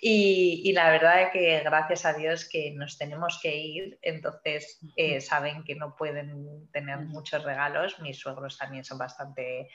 [0.06, 5.22] Y, la verdad es que gracias a Dios que nos tenemos que ir, entonces eh,
[5.22, 7.98] saben que no pueden tener muchos regalos.
[8.00, 9.70] Mis suegros también son bastante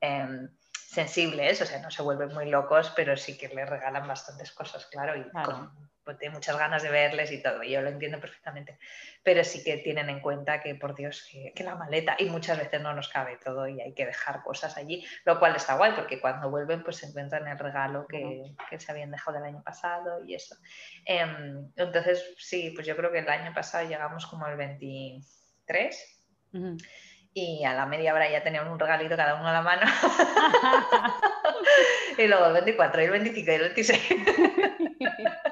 [0.00, 4.52] em, sensibles, o sea, no se vuelven muy locos, pero sí que les regalan bastantes
[4.52, 5.24] cosas, claro, y
[6.04, 8.78] pues tiene muchas ganas de verles y todo, y yo lo entiendo perfectamente,
[9.22, 12.80] pero sí que tienen en cuenta que, por Dios, que, la maleta, y muchas veces
[12.80, 16.20] no nos cabe todo y hay que dejar cosas allí, lo cual está guay, porque
[16.20, 20.24] cuando vuelven pues se encuentran el regalo que, que se habían dejado del año pasado
[20.24, 20.56] y eso.
[21.06, 26.20] Em, entonces, sí, pues yo creo que el año pasado llegamos como el 23.
[27.36, 29.82] Y a la media hora ya teníamos un regalito cada uno a la mano.
[32.18, 34.02] y luego el 24, y el 25 y el 26.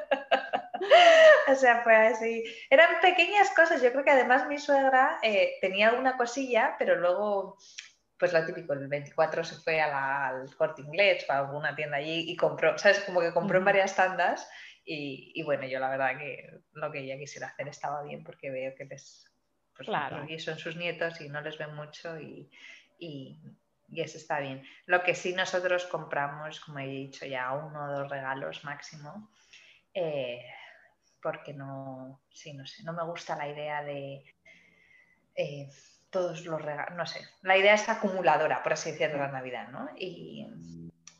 [1.52, 2.44] o sea, fue así.
[2.70, 3.82] Eran pequeñas cosas.
[3.82, 7.58] Yo creo que además mi suegra eh, tenía alguna cosilla, pero luego,
[8.18, 12.30] pues lo típico, el 24 se fue al corte inglés o a alguna tienda allí
[12.30, 13.00] y compró, ¿sabes?
[13.00, 14.48] Como que compró en varias tandas
[14.84, 18.74] Y, bueno, yo la verdad que lo que ella quisiera hacer estaba bien porque veo
[18.74, 19.32] que les
[19.76, 20.26] pues, claro.
[20.38, 22.50] son sus nietos y no les ven mucho y,
[22.98, 23.38] y,
[23.94, 24.64] eso está bien.
[24.86, 29.30] Lo que sí nosotros compramos, como he dicho ya, uno o dos regalos máximo.
[29.92, 30.42] Eh,
[31.22, 34.24] porque no, sí, no sé, no me gusta la idea de
[35.34, 35.68] eh,
[36.10, 39.88] todos los regalos, no sé, la idea es acumuladora, por así decirlo, la Navidad, ¿no?
[39.96, 40.46] Y,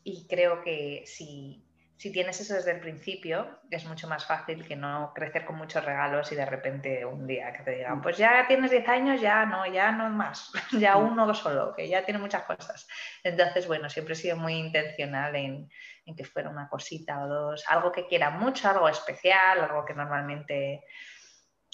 [0.03, 1.63] y creo que si,
[2.03, 5.85] si tienes eso desde el principio, es mucho más fácil que no crecer con muchos
[5.85, 9.45] regalos y de repente un día que te digan, pues ya tienes 10 años, ya
[9.45, 12.85] no, ya no más, ya uno solo, que ya tiene muchas cosas.
[13.23, 15.69] Entonces, bueno, siempre he sido muy intencional en,
[16.05, 19.93] en que fuera una cosita o dos, algo que quiera mucho, algo especial, algo que
[19.93, 20.83] normalmente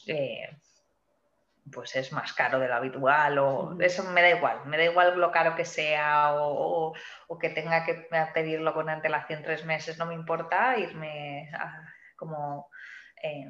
[0.06, 0.48] eh,
[1.72, 5.20] pues es más caro de lo habitual o eso me da igual, me da igual
[5.20, 6.93] lo caro que sea o,
[7.39, 11.49] que tenga que pedirlo con antelación tres meses, no me importa irme
[12.15, 12.70] como
[13.24, 13.47] eh,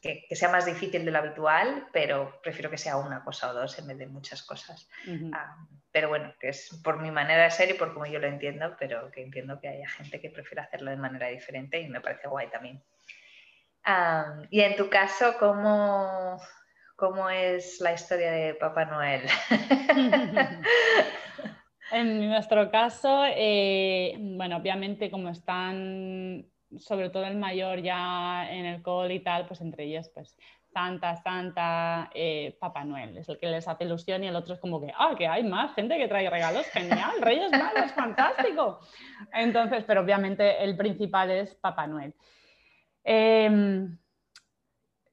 [0.00, 3.78] que, sea más difícil de lo habitual, pero prefiero que sea una cosa o dos
[3.78, 4.88] en vez de muchas cosas.
[5.32, 5.56] Ah,
[5.90, 8.76] pero bueno, que es por mi manera de ser y por cómo yo lo entiendo,
[8.78, 12.28] pero que entiendo que haya gente que prefiere hacerlo de manera diferente y me parece
[12.28, 12.82] guay también.
[13.84, 16.40] Ah, y en tu caso, ¿cómo,
[16.98, 19.22] ¿cómo es la historia de Papá Noel?
[21.92, 26.44] en nuestro caso, eh, bueno, obviamente como están
[26.76, 30.36] sobre todo el mayor ya en el cole y tal, pues entre ellos, pues
[30.72, 34.60] Santa, Santa, eh, Papá Noel, es el que les hace ilusión y el otro es
[34.60, 38.80] como que, ah, que hay más gente que trae regalos, genial, Reyes Magos, fantástico.
[39.32, 42.12] Entonces, pero obviamente el principal es Papá Noel.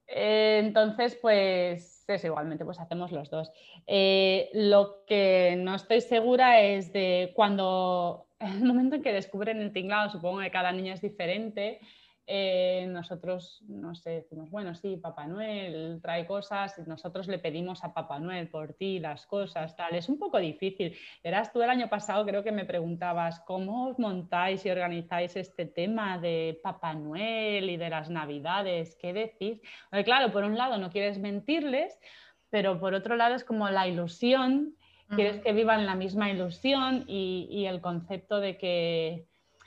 [0.06, 3.50] Em, entonces, pues es igualmente, pues hacemos los dos.
[3.86, 9.72] Eh, lo que no estoy segura es de cuando el momento en que descubren el
[9.72, 11.80] tinglado, supongo que cada niño es diferente,
[12.26, 17.84] eh, nosotros, no sé, decimos, bueno, sí, Papá Noel trae cosas y nosotros le pedimos
[17.84, 19.94] a Papá Noel por ti las cosas, tal.
[19.94, 20.96] Es un poco difícil.
[21.22, 25.66] Verás, tú el año pasado creo que me preguntabas cómo os montáis y organizáis este
[25.66, 29.60] tema de Papá Noel y de las Navidades, ¿qué decís?
[30.04, 31.98] claro, por un lado no quieres mentirles,
[32.50, 34.76] pero por otro lado es como la ilusión
[35.14, 39.26] quieres que vivan la misma ilusión y, el concepto de que,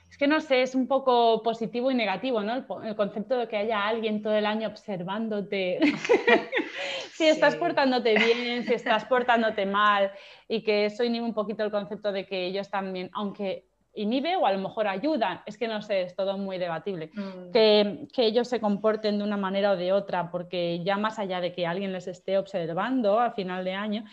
[0.09, 2.65] es que no sé, es un poco positivo y negativo, ¿no?
[2.83, 5.79] El, concepto de que haya alguien todo el año observándote,
[7.13, 10.11] si estás portándote bien, si estás portándote mal,
[10.47, 14.45] y que eso inhibe un poquito el concepto de que ellos también, aunque inhibe o
[14.45, 17.51] a lo mejor ayudan, es que no sé, es todo muy debatible, mm.
[17.51, 21.41] que, que, ellos se comporten de una manera o de otra, porque ya más allá
[21.41, 24.05] de que alguien les esté observando a final de año,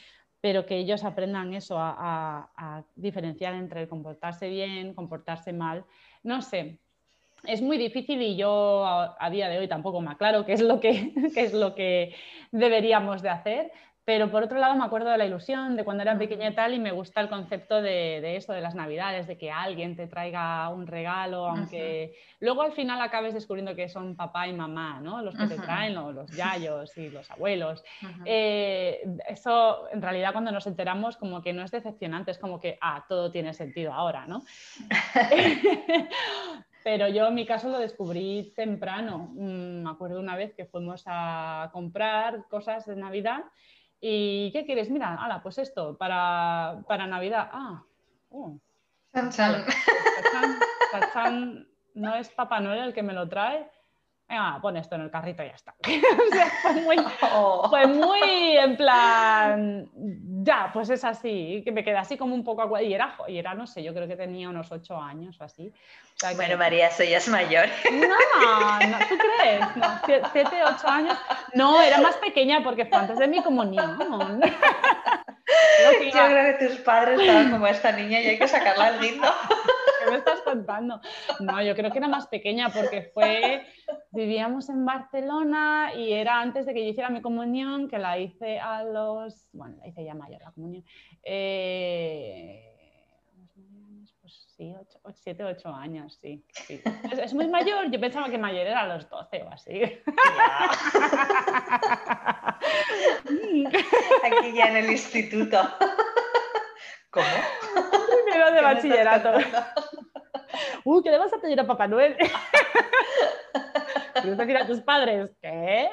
[0.47, 5.85] pero que ellos aprendan eso, a, diferenciar entre comportarse bien, comportarse mal.
[6.23, 6.79] No sé,
[7.43, 8.87] es muy difícil y yo
[9.19, 12.15] a, día de hoy tampoco me aclaro qué es lo que, qué es lo que
[12.53, 13.73] deberíamos de hacer,
[14.07, 16.73] pero por otro lado me acuerdo de la ilusión de cuando era pequeña y tal
[16.73, 20.69] y me gusta el concepto de, eso, de las navidades, de que alguien te traiga
[20.69, 25.23] un regalo, aunque luego al final acabes descubriendo que son papá y mamá, ¿no?
[25.23, 27.83] Los que te traen, los yayos y los abuelos.
[28.25, 32.79] Eh, eso en realidad cuando nos enteramos como que no es decepcionante, es como que,
[32.81, 34.45] ah, todo tiene sentido ahora, ¿no?
[36.85, 39.31] pero yo en mi caso lo descubrí temprano.
[39.33, 43.43] Mm, me acuerdo una vez que fuimos a comprar cosas de Navidad
[44.09, 44.89] ¿Y qué quieres?
[44.89, 47.51] Mira, ala, pues esto, para, para Navidad.
[47.53, 47.83] Ah,
[48.31, 48.57] oh.
[49.13, 49.33] chan,
[51.13, 51.69] chan.
[51.95, 53.69] no es Papá Noel el que me lo trae.
[54.29, 55.75] Venga, pon esto en el carrito y ya está.
[55.85, 56.97] o sea, fue muy,
[57.33, 57.67] oh.
[57.71, 59.89] fue muy en plan,
[60.43, 63.55] ya, pues es así, que me quedé así como un poco y era, y era,
[63.55, 65.73] no sé, yo creo que tenía unos ocho años o así.
[66.35, 67.69] bueno, María, soy ya es mayor.
[67.93, 69.77] No, no, ¿tú crees?
[69.77, 70.01] No,
[70.33, 71.17] siete, ocho años.
[71.55, 73.97] No, era más pequeña porque fue antes de mi comunión.
[76.03, 79.33] Yo creo que tus padres estaban como esta niña y hay que sacarla al lindo.
[80.17, 81.01] ¿Qué me estás contando?
[81.41, 83.67] No, yo creo que era más pequeña porque fue,
[84.11, 88.59] vivíamos en Barcelona y era antes de que yo hiciera mi comunión, que la hice
[88.59, 90.85] a los, bueno, la hice ya mayor la comunión.
[91.23, 92.73] Eh,
[94.23, 94.75] pues sí,
[95.13, 96.45] 7, 8 años, sí.
[97.23, 99.83] Es, muy mayor, yo pensaba que mayor era a los 12 o así.
[104.25, 105.59] Aquí ya en el instituto.
[107.11, 107.27] ¿Cómo?
[108.57, 109.33] De bachillerato.
[110.85, 112.17] Uy, ¿qué le vas a pedir a Papá Noel?
[114.15, 115.31] ¿Quieres decir a tus padres?
[115.43, 115.91] ¿Qué?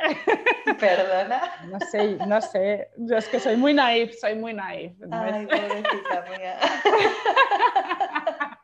[0.79, 1.41] Perdona.
[1.65, 2.89] No sé, no sé.
[2.97, 4.93] Yo es que soy muy naif, soy muy naif.
[5.11, 6.59] Ay, pobrecita mía.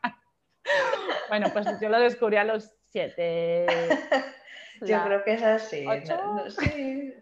[1.28, 3.66] Bueno, pues yo lo descubrí a los siete.
[4.80, 5.84] Yo creo que es así.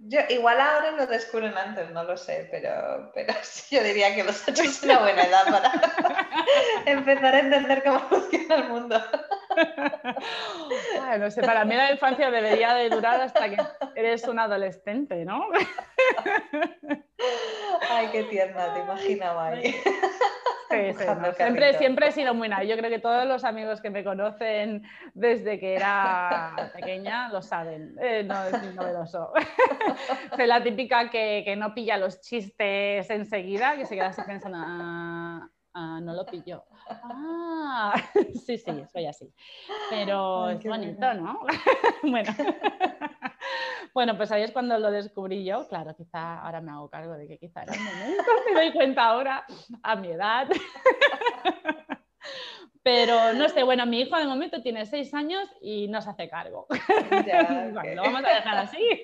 [0.00, 3.34] Yo, igual ahora lo descubren antes, no lo sé, pero, pero
[3.70, 5.72] yo diría que los ocho es una buena edad para
[6.86, 9.02] empezar a entender cómo funciona el mundo.
[11.18, 13.56] no sé, para mí la infancia debería de durar hasta que
[13.96, 15.48] eres un adolescente, ¿no?
[17.90, 18.80] Ay, qué tierna, te
[20.68, 22.64] siempre, siempre he sido muy nada.
[22.64, 24.82] Yo creo que todos los amigos que me conocen
[25.14, 27.96] desde que era pequeña lo saben.
[28.00, 29.32] Eh, no es novedoso.
[30.36, 34.58] Soy la típica que, que, no pilla los chistes enseguida, que se queda así pensando,
[34.60, 36.64] ah, ah, no lo pillo.
[36.90, 37.94] Ah,
[38.46, 39.32] sí, sí, soy así.
[39.90, 41.40] Pero es bonito, ¿no?
[42.02, 42.32] bueno.
[43.94, 45.66] Bueno, pues ahí es cuando lo descubrí yo.
[45.66, 49.06] Claro, quizá ahora me hago cargo de que quizá era el momento, me doy cuenta
[49.06, 49.44] ahora,
[49.82, 50.46] a mi edad.
[52.82, 56.28] Pero no sé, bueno, mi hijo de momento tiene seis años y no se hace
[56.28, 56.66] cargo.
[56.70, 59.02] lo vamos a dejar así.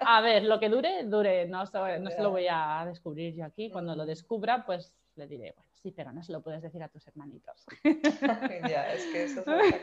[0.00, 1.46] a ver, lo que dure, dure.
[1.46, 3.70] No, no se lo voy a descubrir yo aquí.
[3.70, 6.88] Cuando lo descubra, pues le diré, bueno, sí, pero no se lo puedes decir a
[6.88, 7.64] tus hermanitos.
[8.68, 9.74] ya, es que eso es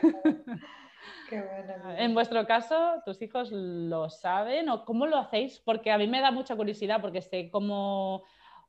[1.98, 5.60] en vuestro caso, ¿tus hijos lo saben o cómo lo hacéis?
[5.60, 8.24] Porque a mí me da mucha curiosidad porque sé cómo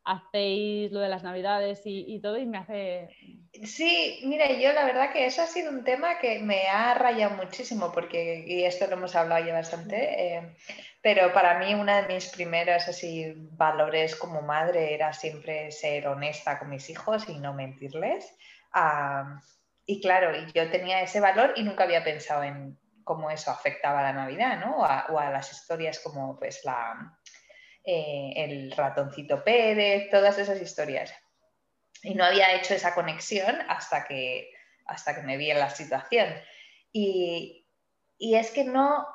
[0.06, 3.10] hacéis lo de las navidades y, todo y me hace...
[3.64, 7.36] Sí, mira, yo la verdad que eso ha sido un tema que me ha rayado
[7.36, 10.56] muchísimo porque, y esto lo hemos hablado ya bastante, eh,
[11.02, 16.60] pero para mí uno de mis primeros así valores como madre era siempre ser honesta
[16.60, 18.32] con mis hijos y no mentirles.
[18.74, 19.40] Ah,
[19.86, 24.04] y claro, yo tenía ese valor y nunca había pensado en cómo eso afectaba a
[24.04, 24.78] la Navidad, ¿no?
[24.78, 27.18] O a, las historias como pues la,
[27.86, 31.14] eh, el ratoncito Pérez, todas esas historias.
[32.02, 34.52] Y no había hecho esa conexión hasta que,
[34.86, 36.28] hasta que me vi en la situación.
[36.92, 37.68] Y,
[38.18, 39.06] y es que no,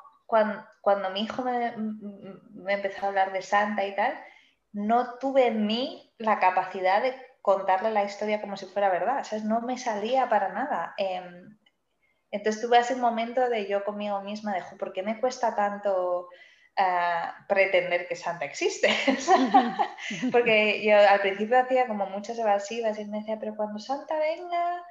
[0.81, 4.17] cuando, mi hijo me, empezó a hablar de Santa y tal,
[4.71, 9.43] no tuve en mí la capacidad de contarle la historia como si fuera verdad, ¿sabes?
[9.43, 10.93] No me salía para nada.
[10.97, 11.57] Em,
[12.29, 16.29] entonces tuve un momento de yo conmigo misma, de, ¿por qué me cuesta tanto
[17.47, 18.89] pretender que Santa existe?
[20.31, 24.83] Porque yo al principio hacía como muchas evasivas y me decía, pero cuando Santa venga...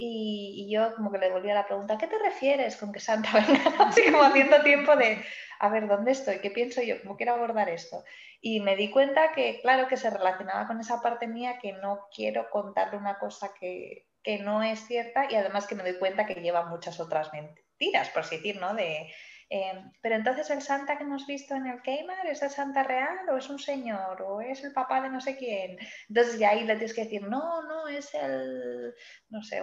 [0.00, 3.84] Y, yo como que le volvía la pregunta, ¿qué te refieres con que Santa venga?
[3.84, 5.24] Así como haciendo tiempo de,
[5.58, 6.38] a ver, ¿dónde estoy?
[6.38, 7.00] ¿Qué pienso yo?
[7.02, 8.04] ¿Cómo quiero abordar esto?
[8.40, 12.06] Y me di cuenta que, claro, que se relacionaba con esa parte mía que no
[12.14, 14.06] quiero contarle una cosa que,
[14.42, 18.20] no es cierta y además que me doy cuenta que lleva muchas otras mentiras, por
[18.20, 18.74] así decir, ¿no?
[18.74, 19.10] De,
[19.48, 23.28] em, pero entonces el Santa que hemos visto en el Keimar es el Santa real
[23.30, 25.78] o es un señor o es el papá de no sé quién.
[26.08, 28.94] Entonces ya ahí le tienes que decir, no, no, es el,
[29.30, 29.62] no sé,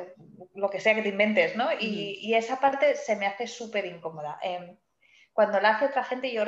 [0.55, 1.69] lo que sea que te inventes, ¿no?
[1.79, 4.39] Y, y esa parte se me hace súper incómoda.
[4.41, 4.77] Em,
[5.36, 6.43] cuando la hace otra gente, yo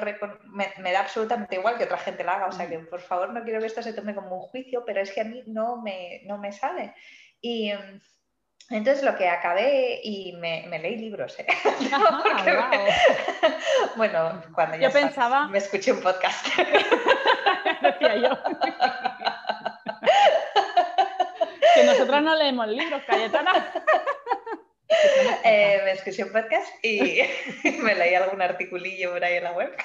[0.46, 2.48] me, da absolutamente igual que otra gente la haga.
[2.48, 5.02] O sea que, por favor, no quiero que esto se tome como un juicio, pero
[5.02, 6.96] es que a mí no me, no me sale.
[7.42, 8.00] Y mm,
[8.70, 11.48] entonces lo que acabé, y me, leí libros, ¿eh?
[13.96, 15.48] bueno, cuando ya yo pensaba...
[15.48, 16.46] me escuché un podcast.
[17.82, 18.30] Decía yo.
[21.76, 23.72] que nosotras no leemos libros, Cayetana.
[25.44, 27.22] Eh, me escuché un podcast y
[27.82, 29.76] me leí algún articulillo por ahí en la web.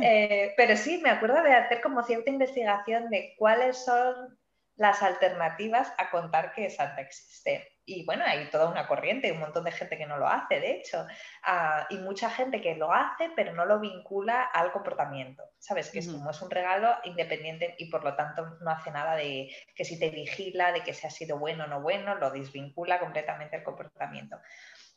[0.00, 4.38] Eh, pero sí, me acuerdo de hacer como cierta investigación de cuáles son
[4.76, 7.70] las alternativas a contar que Santa existe.
[7.86, 10.72] Y bueno, hay toda una corriente, un montón de gente que no lo hace, de
[10.72, 11.06] hecho,
[11.42, 15.42] ah, y mucha gente que lo hace, pero no lo vincula al comportamiento.
[15.58, 15.90] ¿Sabes?
[15.90, 19.54] Que es como es un regalo independiente y por lo tanto no hace nada de
[19.74, 22.98] que si te vigila, de que si ha sido bueno o no bueno, lo desvincula
[22.98, 24.38] completamente al comportamiento.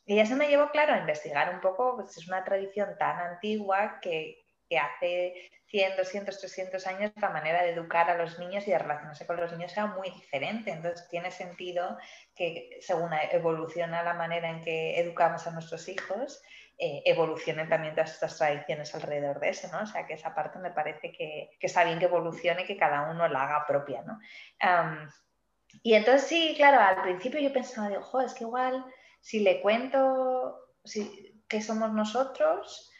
[0.05, 3.99] Y eso me llevó, claro, a investigar un poco, pues es una tradición tan antigua
[4.01, 8.71] que, que hace 100, 200, 300 años la manera de educar a los niños y
[8.71, 10.71] de relacionarse con los niños era muy diferente.
[10.71, 11.97] Entonces tiene sentido
[12.35, 16.41] que según evoluciona la manera en que educamos a nuestros hijos,
[16.79, 19.81] eh, evolucionen también todas estas tradiciones alrededor de eso, ¿no?
[19.81, 23.09] O sea que esa parte me parece que, que está bien que evolucione que cada
[23.09, 24.19] uno la haga propia, ¿no?
[25.83, 28.85] y entonces sí, claro, al principio yo pensaba, digo, es que igual
[29.19, 32.91] si le cuento si, que somos nosotros,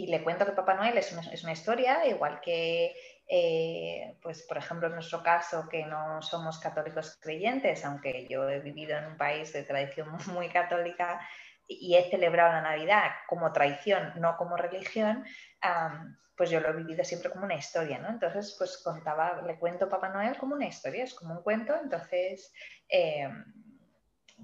[0.00, 2.94] y le cuento que Papá Noel es una, es una historia, igual que,
[3.28, 8.60] eh, pues, por ejemplo, en nuestro caso, que no somos católicos creyentes, aunque yo he
[8.60, 11.20] vivido en un país de tradición muy católica
[11.68, 15.24] y he celebrado la Navidad como tradición, no como religión,
[16.34, 18.08] pues yo lo he vivido siempre como una historia, ¿no?
[18.08, 22.52] Entonces, pues contaba, le cuento Papá Noel como una historia, es como un cuento, entonces...
[22.88, 23.28] Eh,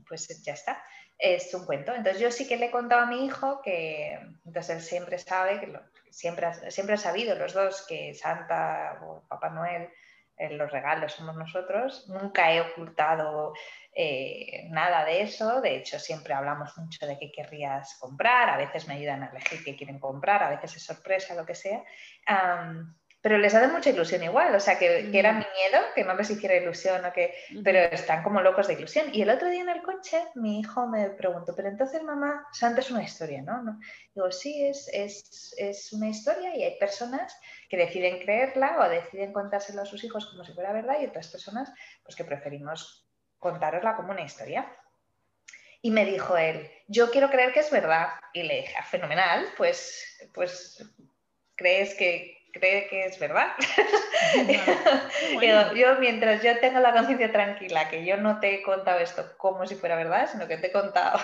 [0.07, 0.83] pues ya está,
[1.19, 1.95] es un cuento.
[1.95, 5.61] Entonces yo sí que le he contado a mi hijo que, entonces él siempre sabe,
[5.61, 5.73] que
[6.11, 9.89] siempre, siempre ha sabido los dos que Santa o Papá Noel
[10.39, 12.07] eh, los regalos somos nosotros.
[12.09, 13.55] Nunca he ocultado
[13.95, 15.61] eh, nada de eso.
[15.63, 18.51] De hecho, siempre hablamos mucho de qué querrías comprar.
[18.51, 21.55] A veces me ayudan a elegir qué quieren comprar, a veces es sorpresa, lo que
[21.55, 21.83] sea
[23.27, 25.39] pero les hace mucha ilusión igual, o sea, que, era mm.
[25.39, 29.13] mi miedo, que no les hiciera ilusión, o que, pero están como locos de ilusión.
[29.13, 32.83] Y el otro día en el coche mi hijo me preguntó, pero entonces mamá, Santa
[32.83, 33.65] es una historia, ¿no?
[33.65, 33.81] ¿No?
[34.15, 37.37] Digo, sí, es, es, es, una historia y hay personas
[37.69, 41.27] que deciden creerla o deciden contárselo a sus hijos como si fuera verdad y otras
[41.27, 41.73] personas
[42.05, 43.09] pues que preferimos
[43.41, 44.73] contárosla como una historia.
[45.83, 48.07] Y me dijo él, yo quiero creer que es verdad.
[48.33, 50.81] Y le dije, ah, fenomenal, pues, pues
[51.57, 53.53] crees que, cree que es verdad.
[55.75, 59.67] yo, mientras yo tenga la conciencia tranquila, que yo no te he contado esto como
[59.67, 61.19] si fuera verdad, sino que te he contado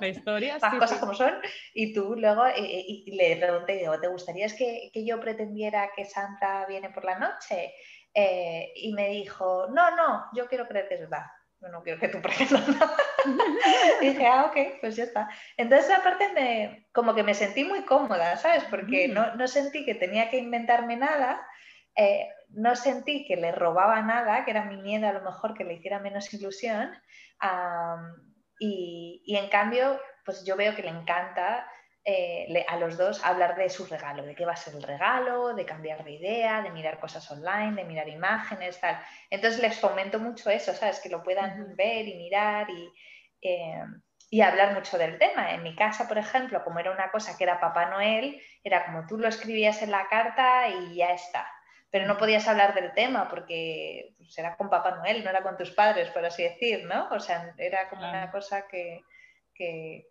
[0.00, 1.34] la historia, las cosas como son,
[1.74, 6.66] y tú luego y, le pregunté, digo, ¿te gustaría que, que, yo pretendiera que Santa
[6.66, 7.74] viene por la noche?
[8.12, 11.22] Eh, y me dijo, no, no, yo quiero creer que es verdad
[11.68, 12.96] no quiero que tú pretendas nada.
[14.00, 15.28] y dije, ah, ok, pues ya está.
[15.56, 18.64] Entonces, aparte, me, como que me sentí muy cómoda, ¿sabes?
[18.64, 19.12] Porque mm.
[19.12, 21.46] no, no, sentí que tenía que inventarme nada,
[21.96, 25.64] eh, no sentí que le robaba nada, que era mi miedo a lo mejor que
[25.64, 26.90] le hiciera menos ilusión.
[28.58, 31.66] y, y, en cambio, pues yo veo que le encanta
[32.04, 35.54] eh, a los dos hablar de su regalo, de qué va a ser el regalo,
[35.54, 38.98] de cambiar de idea, de mirar cosas online, de mirar imágenes, tal.
[39.28, 41.00] Entonces les fomento mucho eso, ¿sabes?
[41.00, 42.90] Que lo puedan ver y mirar y,
[43.42, 43.84] eh,
[44.30, 45.52] y hablar mucho del tema.
[45.52, 49.06] En mi casa, por ejemplo, como era una cosa que era Papá Noel, era como
[49.06, 51.46] tú lo escribías en la carta y ya está.
[51.90, 55.56] Pero no podías hablar del tema porque pues, era con Papá Noel, no era con
[55.58, 57.08] tus padres, por así decir, ¿no?
[57.10, 59.02] O sea, era como una cosa que,
[59.52, 60.06] que,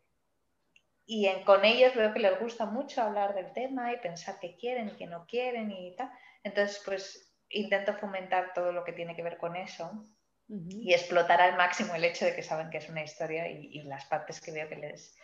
[1.12, 4.90] y con ellos veo que les gusta mucho hablar del tema y pensar qué quieren
[4.90, 6.12] y qué no quieren y tal.
[6.44, 10.06] Entonces, pues intento fomentar todo lo que tiene que ver con eso
[10.48, 14.06] y explotar al máximo el hecho de que saben que es una historia y, las
[14.06, 15.18] partes que veo que les,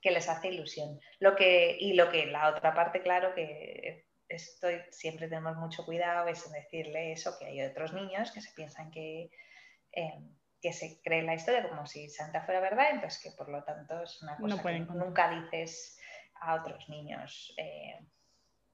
[0.00, 1.00] que les hace ilusión.
[1.18, 6.28] Lo que, y lo que la otra parte, claro, que estoy, siempre tenemos mucho cuidado
[6.28, 9.28] es en decirle eso, que hay otros niños que se piensan que...
[9.90, 10.20] Eh,
[10.62, 14.00] que se cree la historia como si Santa fuera verdad, entonces que por lo tanto
[14.02, 15.98] es una cosa que nunca dices
[16.40, 17.98] a otros niños, eh,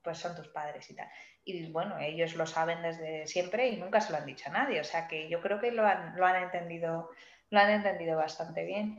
[0.03, 1.09] pues son tus padres y tal.
[1.45, 4.81] Y bueno, ellos lo saben desde siempre y nunca se lo han dicho a nadie,
[4.81, 7.11] o sea que yo creo que lo han, lo han entendido,
[7.51, 8.99] lo han entendido bastante bien.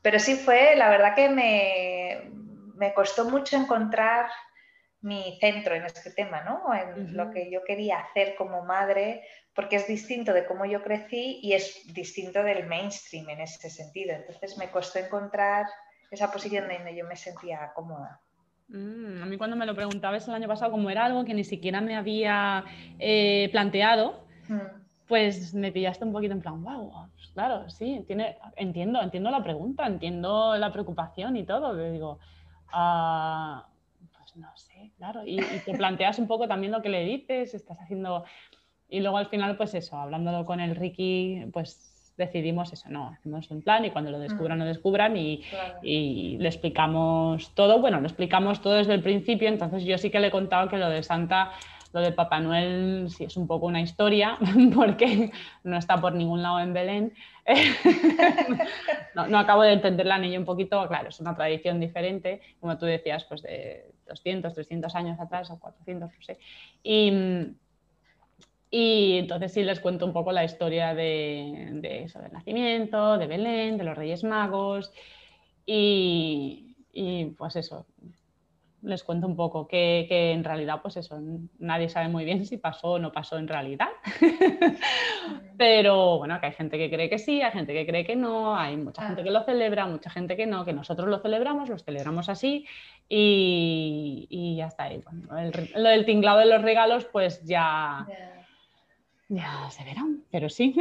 [0.00, 2.30] pero sí fue, la verdad que me,
[2.76, 4.30] me, costó mucho encontrar
[5.04, 6.74] mi centro en este tema, ¿no?
[6.74, 9.22] En lo que yo quería hacer como madre,
[9.54, 14.14] porque es distinto de cómo yo crecí y es distinto del mainstream en ese sentido.
[14.14, 15.66] Entonces me costó encontrar
[16.10, 18.18] esa posición donde yo me sentía cómoda.
[18.68, 21.44] Mm, a mí cuando me lo preguntabas el año pasado, como era algo que ni
[21.44, 22.64] siquiera me había
[22.98, 25.06] eh, planteado, mm.
[25.06, 29.42] pues me pillaste un poquito en plan, wow, pues claro, sí, tiene, entiendo, entiendo la
[29.42, 31.74] pregunta, entiendo la preocupación y todo.
[31.74, 32.20] Le digo,
[32.72, 33.68] ah,
[34.34, 35.22] pues no sé, claro.
[35.24, 38.24] Y, y, te planteas un poco también lo que le dices, estás haciendo
[38.88, 43.50] y luego al final, pues eso, hablándolo con el Ricky, pues decidimos eso, no, hacemos
[43.50, 45.42] un plan y cuando lo descubran, lo descubran y,
[45.82, 47.80] y, le explicamos todo.
[47.80, 50.76] Bueno, le explicamos todo desde el principio, entonces yo sí que le he contado que
[50.76, 51.50] lo de Santa,
[51.92, 54.38] lo de Papá Noel sí es un poco una historia,
[54.74, 55.32] porque
[55.64, 57.14] no está por ningún lado en Belén.
[59.14, 62.78] no, no, acabo de entender la niña un poquito, claro, es una tradición diferente, como
[62.78, 66.38] tú decías, pues de 200, 300 años atrás o 400, no sé.
[66.82, 67.12] Y,
[68.70, 73.78] y entonces sí les cuento un poco la historia de, eso, del nacimiento, de Belén,
[73.78, 74.92] de los Reyes Magos
[75.66, 76.74] y,
[77.38, 77.86] pues eso,
[78.84, 81.18] les cuento un poco que, en realidad pues eso,
[81.58, 83.88] nadie sabe muy bien si pasó o no pasó en realidad.
[85.58, 88.56] Pero bueno, que hay gente que cree que sí, hay gente que cree que no,
[88.56, 91.84] hay mucha gente que lo celebra, mucha gente que no, que nosotros lo celebramos, los
[91.84, 92.66] celebramos así
[93.08, 95.02] y, ya está ahí.
[95.74, 98.06] lo del tinglado de los regalos pues ya...
[99.28, 100.74] Ya se verán, pero sí.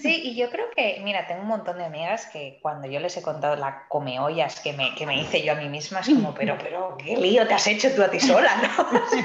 [0.00, 3.16] Sí, y yo creo que, mira, tengo un montón de amigas que cuando yo les
[3.16, 6.32] he contado la comeollas que me, que me hice yo a mí misma, es como,
[6.34, 8.50] pero, pero, ¿qué lío te has hecho tú a ti sola?
[8.56, 8.86] ¿no?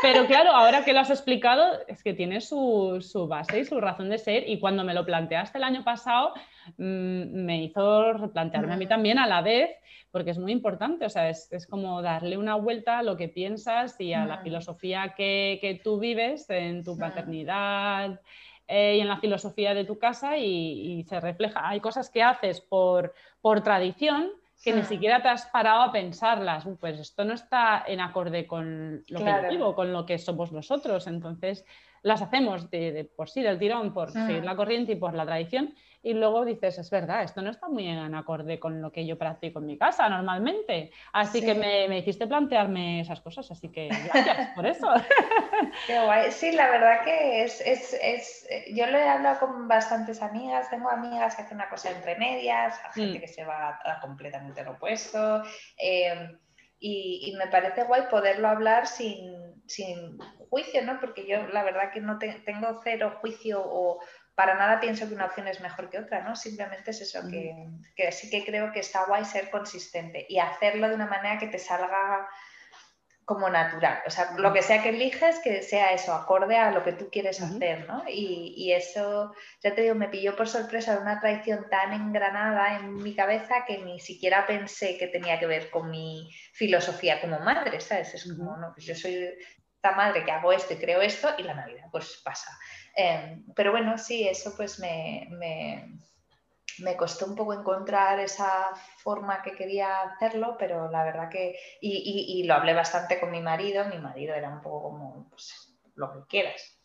[0.00, 3.80] Pero claro, ahora que lo has explicado, es que tiene su, su base y su
[3.80, 6.34] razón de ser, y cuando me lo planteaste el año pasado,
[6.76, 9.70] mm, me hizo replantearme a mí también a la vez
[10.10, 14.00] porque es muy importante, o sea, es, como darle una vuelta a lo que piensas
[14.00, 18.20] y a la filosofía que, tú vives en tu paternidad,
[18.66, 21.68] eh, y en la filosofía de tu casa y, se refleja.
[21.68, 24.30] Hay cosas que haces por, por tradición
[24.62, 26.66] que ni siquiera te has parado a pensarlas.
[26.80, 30.52] Pues esto no está en acorde con lo que yo digo, con lo que somos
[30.52, 31.06] nosotros.
[31.06, 31.64] Entonces
[32.02, 35.74] las hacemos de, por sí, del tirón, por seguir la corriente y por la tradición
[36.02, 39.18] y luego dices, es verdad, esto no está muy en acorde con lo que yo
[39.18, 40.92] practico en mi casa normalmente.
[41.12, 44.86] Así que me, me, hiciste plantearme esas cosas, así que gracias por eso.
[45.86, 46.30] Qué guay.
[46.30, 50.88] Sí, la verdad que es, es, es, yo lo he hablado con bastantes amigas, tengo
[50.88, 53.20] amigas que hacen una cosa entre medias, gente mm.
[53.20, 55.42] que se va a, completamente lo opuesto.
[55.76, 56.38] Em,
[56.78, 59.34] y, y, me parece guay poderlo hablar sin,
[59.66, 60.16] sin,
[60.48, 61.00] juicio, ¿no?
[61.00, 64.00] Porque yo la verdad que no tengo cero juicio o,
[64.34, 66.36] para nada pienso que una opción es mejor que otra, ¿no?
[66.36, 67.54] Simplemente es eso, que,
[67.96, 71.48] que, sí que creo que está guay ser consistente y hacerlo de una manera que
[71.48, 72.28] te salga
[73.28, 74.00] como natural.
[74.06, 77.10] O sea, lo que sea que eliges, que sea eso, acorde a lo que tú
[77.10, 78.04] quieres hacer, ¿no?
[78.08, 82.78] Y, y, eso, ya te digo, me pilló por sorpresa de una tradición tan engranada
[82.78, 87.38] en mi cabeza que ni siquiera pensé que tenía que ver con mi filosofía como
[87.40, 88.14] madre, ¿sabes?
[88.14, 89.28] Es como, no, pues yo soy
[89.78, 92.50] esta madre que hago esto y creo esto y la Navidad pues pasa.
[92.96, 99.52] Em, pero bueno, sí, eso pues me, me, costó un poco encontrar esa forma que
[99.52, 104.34] quería hacerlo, pero la verdad que, y, lo hablé bastante con mi marido, mi marido
[104.34, 106.77] era un poco como, pues, lo que quieras.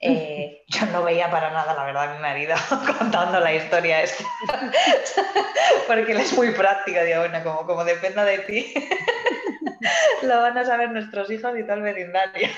[0.00, 2.54] Eh, yo no veía para nada, la verdad, a mi marido
[2.98, 4.24] contando la historia esta,
[5.86, 8.74] porque él es muy práctico, digo, bueno, como, como dependa de ti,
[10.22, 12.48] lo van a saber nuestros hijos y todo el vecindario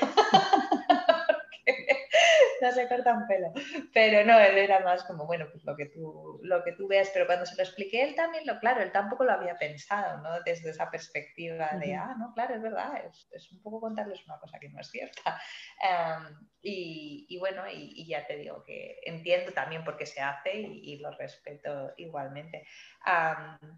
[2.60, 3.52] no se corta un pelo.
[3.92, 7.10] Pero no, él era más como, bueno, pues lo que tú, lo que tú veas,
[7.12, 10.40] pero cuando se lo expliqué él también, lo claro, él tampoco lo había pensado, ¿no?
[10.42, 14.38] Desde esa perspectiva de, ah, no, claro, es verdad, es, es, un poco contarles una
[14.38, 15.40] cosa que no es cierta.
[15.82, 20.58] Em, y, y, bueno, y, ya te digo que entiendo también por qué se hace
[20.58, 22.66] y, lo respeto igualmente.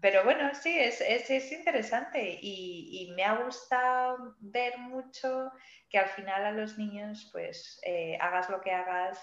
[0.01, 5.51] pero bueno, sí, es, es, es interesante y, me ha gustado ver mucho
[5.91, 9.19] que al final a los niños, pues eh, hagas lo que hagas,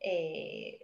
[0.00, 0.78] eh,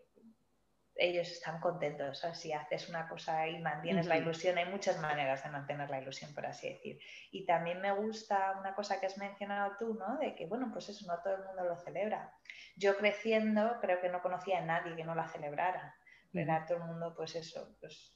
[0.95, 2.23] ellos están contentos.
[2.35, 6.35] si haces una cosa y mantienes la ilusión, hay muchas maneras de mantener la ilusión,
[6.35, 7.01] por así decir.
[7.31, 10.19] Y también me gusta una cosa que has mencionado tú, ¿no?
[10.19, 12.35] De que, bueno, pues eso no todo el mundo lo celebra.
[12.77, 15.97] Yo creciendo creo que no conocía a nadie que no la celebrara.
[16.35, 18.15] Era todo el mundo, pues eso, pues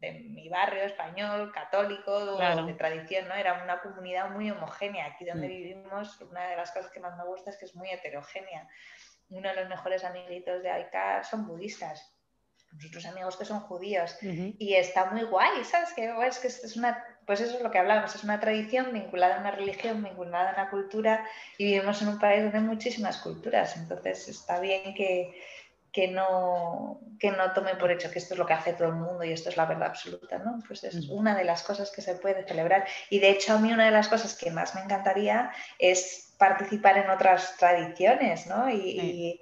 [0.00, 3.34] de mi barrio español, católico, de tradición, ¿no?
[3.34, 5.06] Era una comunidad muy homogénea.
[5.06, 5.50] Aquí donde mm.
[5.50, 8.68] vivimos, una de las cosas que más me gusta es que es muy heterogénea.
[9.30, 12.14] Uno de los mejores amiguitos de Aika son budistas.
[12.72, 14.16] Nosotros amigos que son judíos.
[14.20, 15.92] Y está muy guay, ¿sabes?
[15.92, 19.36] Que, es que es una, pues eso es lo que hablamos, es una tradición vinculada
[19.36, 21.24] a una religión, vinculada a una cultura
[21.56, 23.76] y vivimos en un país donde hay muchísimas culturas.
[23.76, 25.40] Entonces está bien que,
[25.94, 28.94] que no, que no tome por hecho que esto es lo que hace todo el
[28.94, 30.58] mundo y esto es la verdad absoluta, ¿no?
[30.66, 32.84] Pues es una de las cosas que se puede celebrar.
[33.10, 36.98] Y de hecho a mí una de las cosas que más me encantaría es participar
[36.98, 38.68] en otras tradiciones, ¿no?
[38.68, 39.40] Y, y,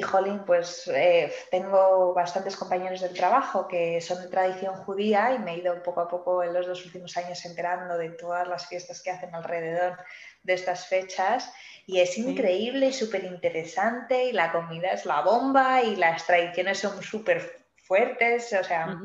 [0.00, 5.54] jolín, pues eh, tengo bastantes compañeros del trabajo que son de tradición judía y me
[5.54, 9.02] he ido poco a poco en los dos últimos años enterando de todas las fiestas
[9.02, 9.98] que hacen alrededor
[10.42, 11.52] de estas fechas.
[11.86, 16.78] Y es increíble y súper interesante y la comida es la bomba y las tradiciones
[16.78, 18.96] son súper fuertes, o sea,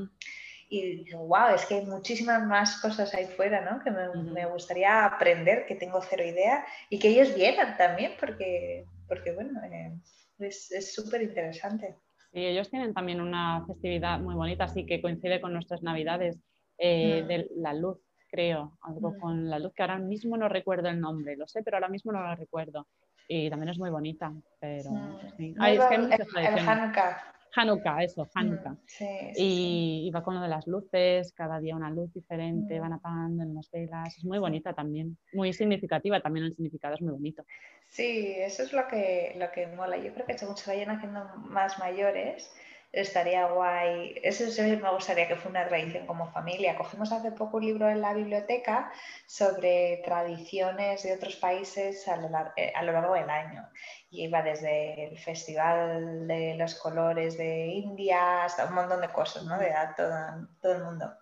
[0.70, 3.82] y digo, wow, es que hay muchísimas más cosas ahí fuera, ¿no?
[3.82, 9.32] Que me, gustaría aprender, que tengo cero idea y que ellos vieran también, porque, porque
[9.32, 9.94] bueno, eh,
[10.40, 11.96] es súper interesante.
[12.32, 16.38] Y ellos tienen también una festividad muy bonita, así que coincide con nuestras navidades
[16.78, 17.98] eh, de la luz
[18.30, 19.20] creo, algo mm.
[19.20, 22.12] con la luz que ahora mismo no recuerdo el nombre, lo sé, pero ahora mismo
[22.12, 22.88] no lo recuerdo.
[23.28, 25.20] Y también es muy bonita, pero mm.
[25.38, 25.56] sí.
[25.58, 27.34] es que el, Hanukkah.
[27.58, 28.78] Hanukkah, eso, mm, Hanukkah.
[29.36, 33.56] y, va con lo de las luces, cada día una luz diferente, van apagando en
[33.56, 34.18] las velas.
[34.18, 37.44] Es muy bonita también, muy significativa, también el significado es muy bonito.
[37.90, 39.98] Sí, eso es lo que, lo que mola.
[39.98, 42.54] Yo creo que según se vayan haciendo más mayores,
[43.02, 44.20] estaría guay.
[44.24, 46.76] Eso sí me gustaría que fuera una tradición como familia.
[46.76, 48.92] Cogimos hace poco un libro en la biblioteca
[49.26, 53.70] sobre tradiciones de otros países a lo, eh, largo del año.
[54.10, 59.44] Y iba desde el Festival de los Colores de India hasta un montón de cosas,
[59.44, 59.58] ¿no?
[59.58, 61.14] De todo, todo el mundo.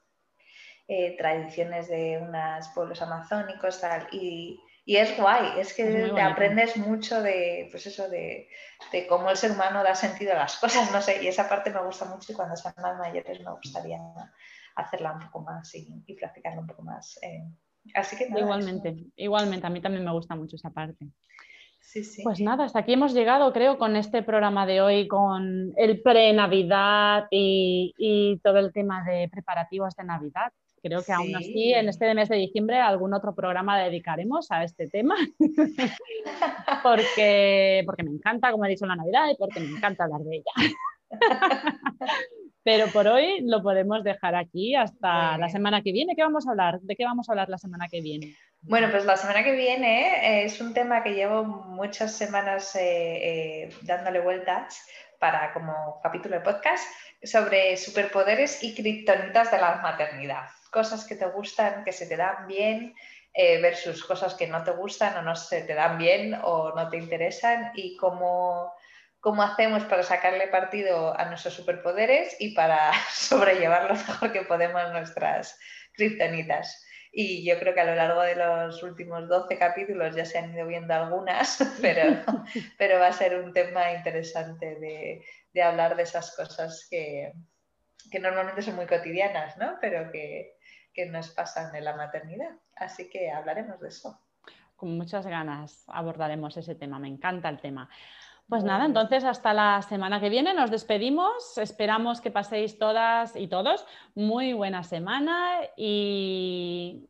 [0.88, 4.08] Eh, tradiciones de unos pueblos amazónicos, tal.
[4.12, 8.48] Y y es guay, es que te aprendes mucho de, pues eso, de,
[8.92, 11.72] de, cómo el ser humano da sentido a las cosas, no sé, y esa parte
[11.72, 14.00] me gusta mucho y cuando sean más mayores me gustaría
[14.76, 17.20] hacerla un poco más y, y practicarla un poco más.
[17.22, 17.44] Eh.
[17.94, 21.08] Así que Igualmente, igualmente, a mí también me gusta mucho esa parte.
[22.24, 27.28] Pues nada, hasta aquí hemos llegado, creo, con este programa de hoy, con el pre-Navidad
[27.32, 30.52] y, todo el tema de preparativos de Navidad.
[30.86, 34.88] Creo que aún así, en este mes de diciembre, algún otro programa dedicaremos a este
[34.88, 35.16] tema,
[36.84, 40.36] porque, porque me encanta, como he dicho, la Navidad y porque me encanta hablar de
[40.36, 40.52] ella.
[42.64, 46.16] Pero por hoy lo podemos dejar aquí hasta la semana que viene.
[46.16, 46.80] ¿Qué vamos a hablar?
[46.82, 48.36] ¿De qué vamos a hablar la semana que viene?
[48.62, 52.82] Bueno, pues la semana que viene eh, es un tema que llevo muchas semanas eh,
[53.64, 54.86] eh, dándole vueltas
[55.20, 56.84] para como capítulo de podcast
[57.24, 60.46] sobre superpoderes y criptonitas de la maternidad.
[60.76, 62.94] Cosas que te gustan, que se te dan bien,
[63.62, 66.98] versus cosas que no te gustan o no se te dan bien o no te
[66.98, 68.74] interesan y cómo
[69.26, 74.92] cómo hacemos para sacarle partido a nuestros superpoderes y para sobrellevar lo mejor que podemos
[74.92, 75.60] nuestras
[75.94, 76.86] kriptonitas.
[77.12, 80.54] Y yo creo que a lo largo de los últimos 12 capítulos ya se han
[80.54, 82.22] ido viendo algunas, pero,
[82.78, 87.34] pero va a ser un tema interesante de, hablar de esas cosas que,
[88.22, 89.80] normalmente son muy cotidianas, ¿no?
[89.82, 90.55] pero que,
[90.96, 92.52] que nos pasan en la maternidad.
[92.76, 94.20] Así que hablaremos de eso.
[94.76, 97.90] Con muchas ganas abordaremos ese tema, me encanta el tema.
[98.48, 101.58] Pues nada, entonces hasta la semana que viene nos despedimos.
[101.58, 107.08] Esperamos que paséis todas y todos muy buena semana y,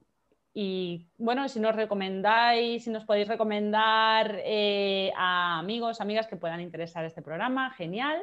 [1.18, 7.04] bueno, si nos recomendáis, si nos podéis recomendar eh, a amigos, amigas que puedan interesar
[7.04, 8.22] este programa, genial.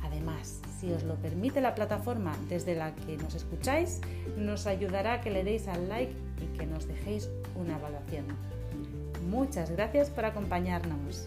[0.00, 4.00] Además, si os lo permite la plataforma desde la que nos escucháis,
[4.36, 8.26] nos ayudará que le deis al like y que nos dejéis una evaluación.
[9.28, 11.26] Muchas gracias por acompañarnos.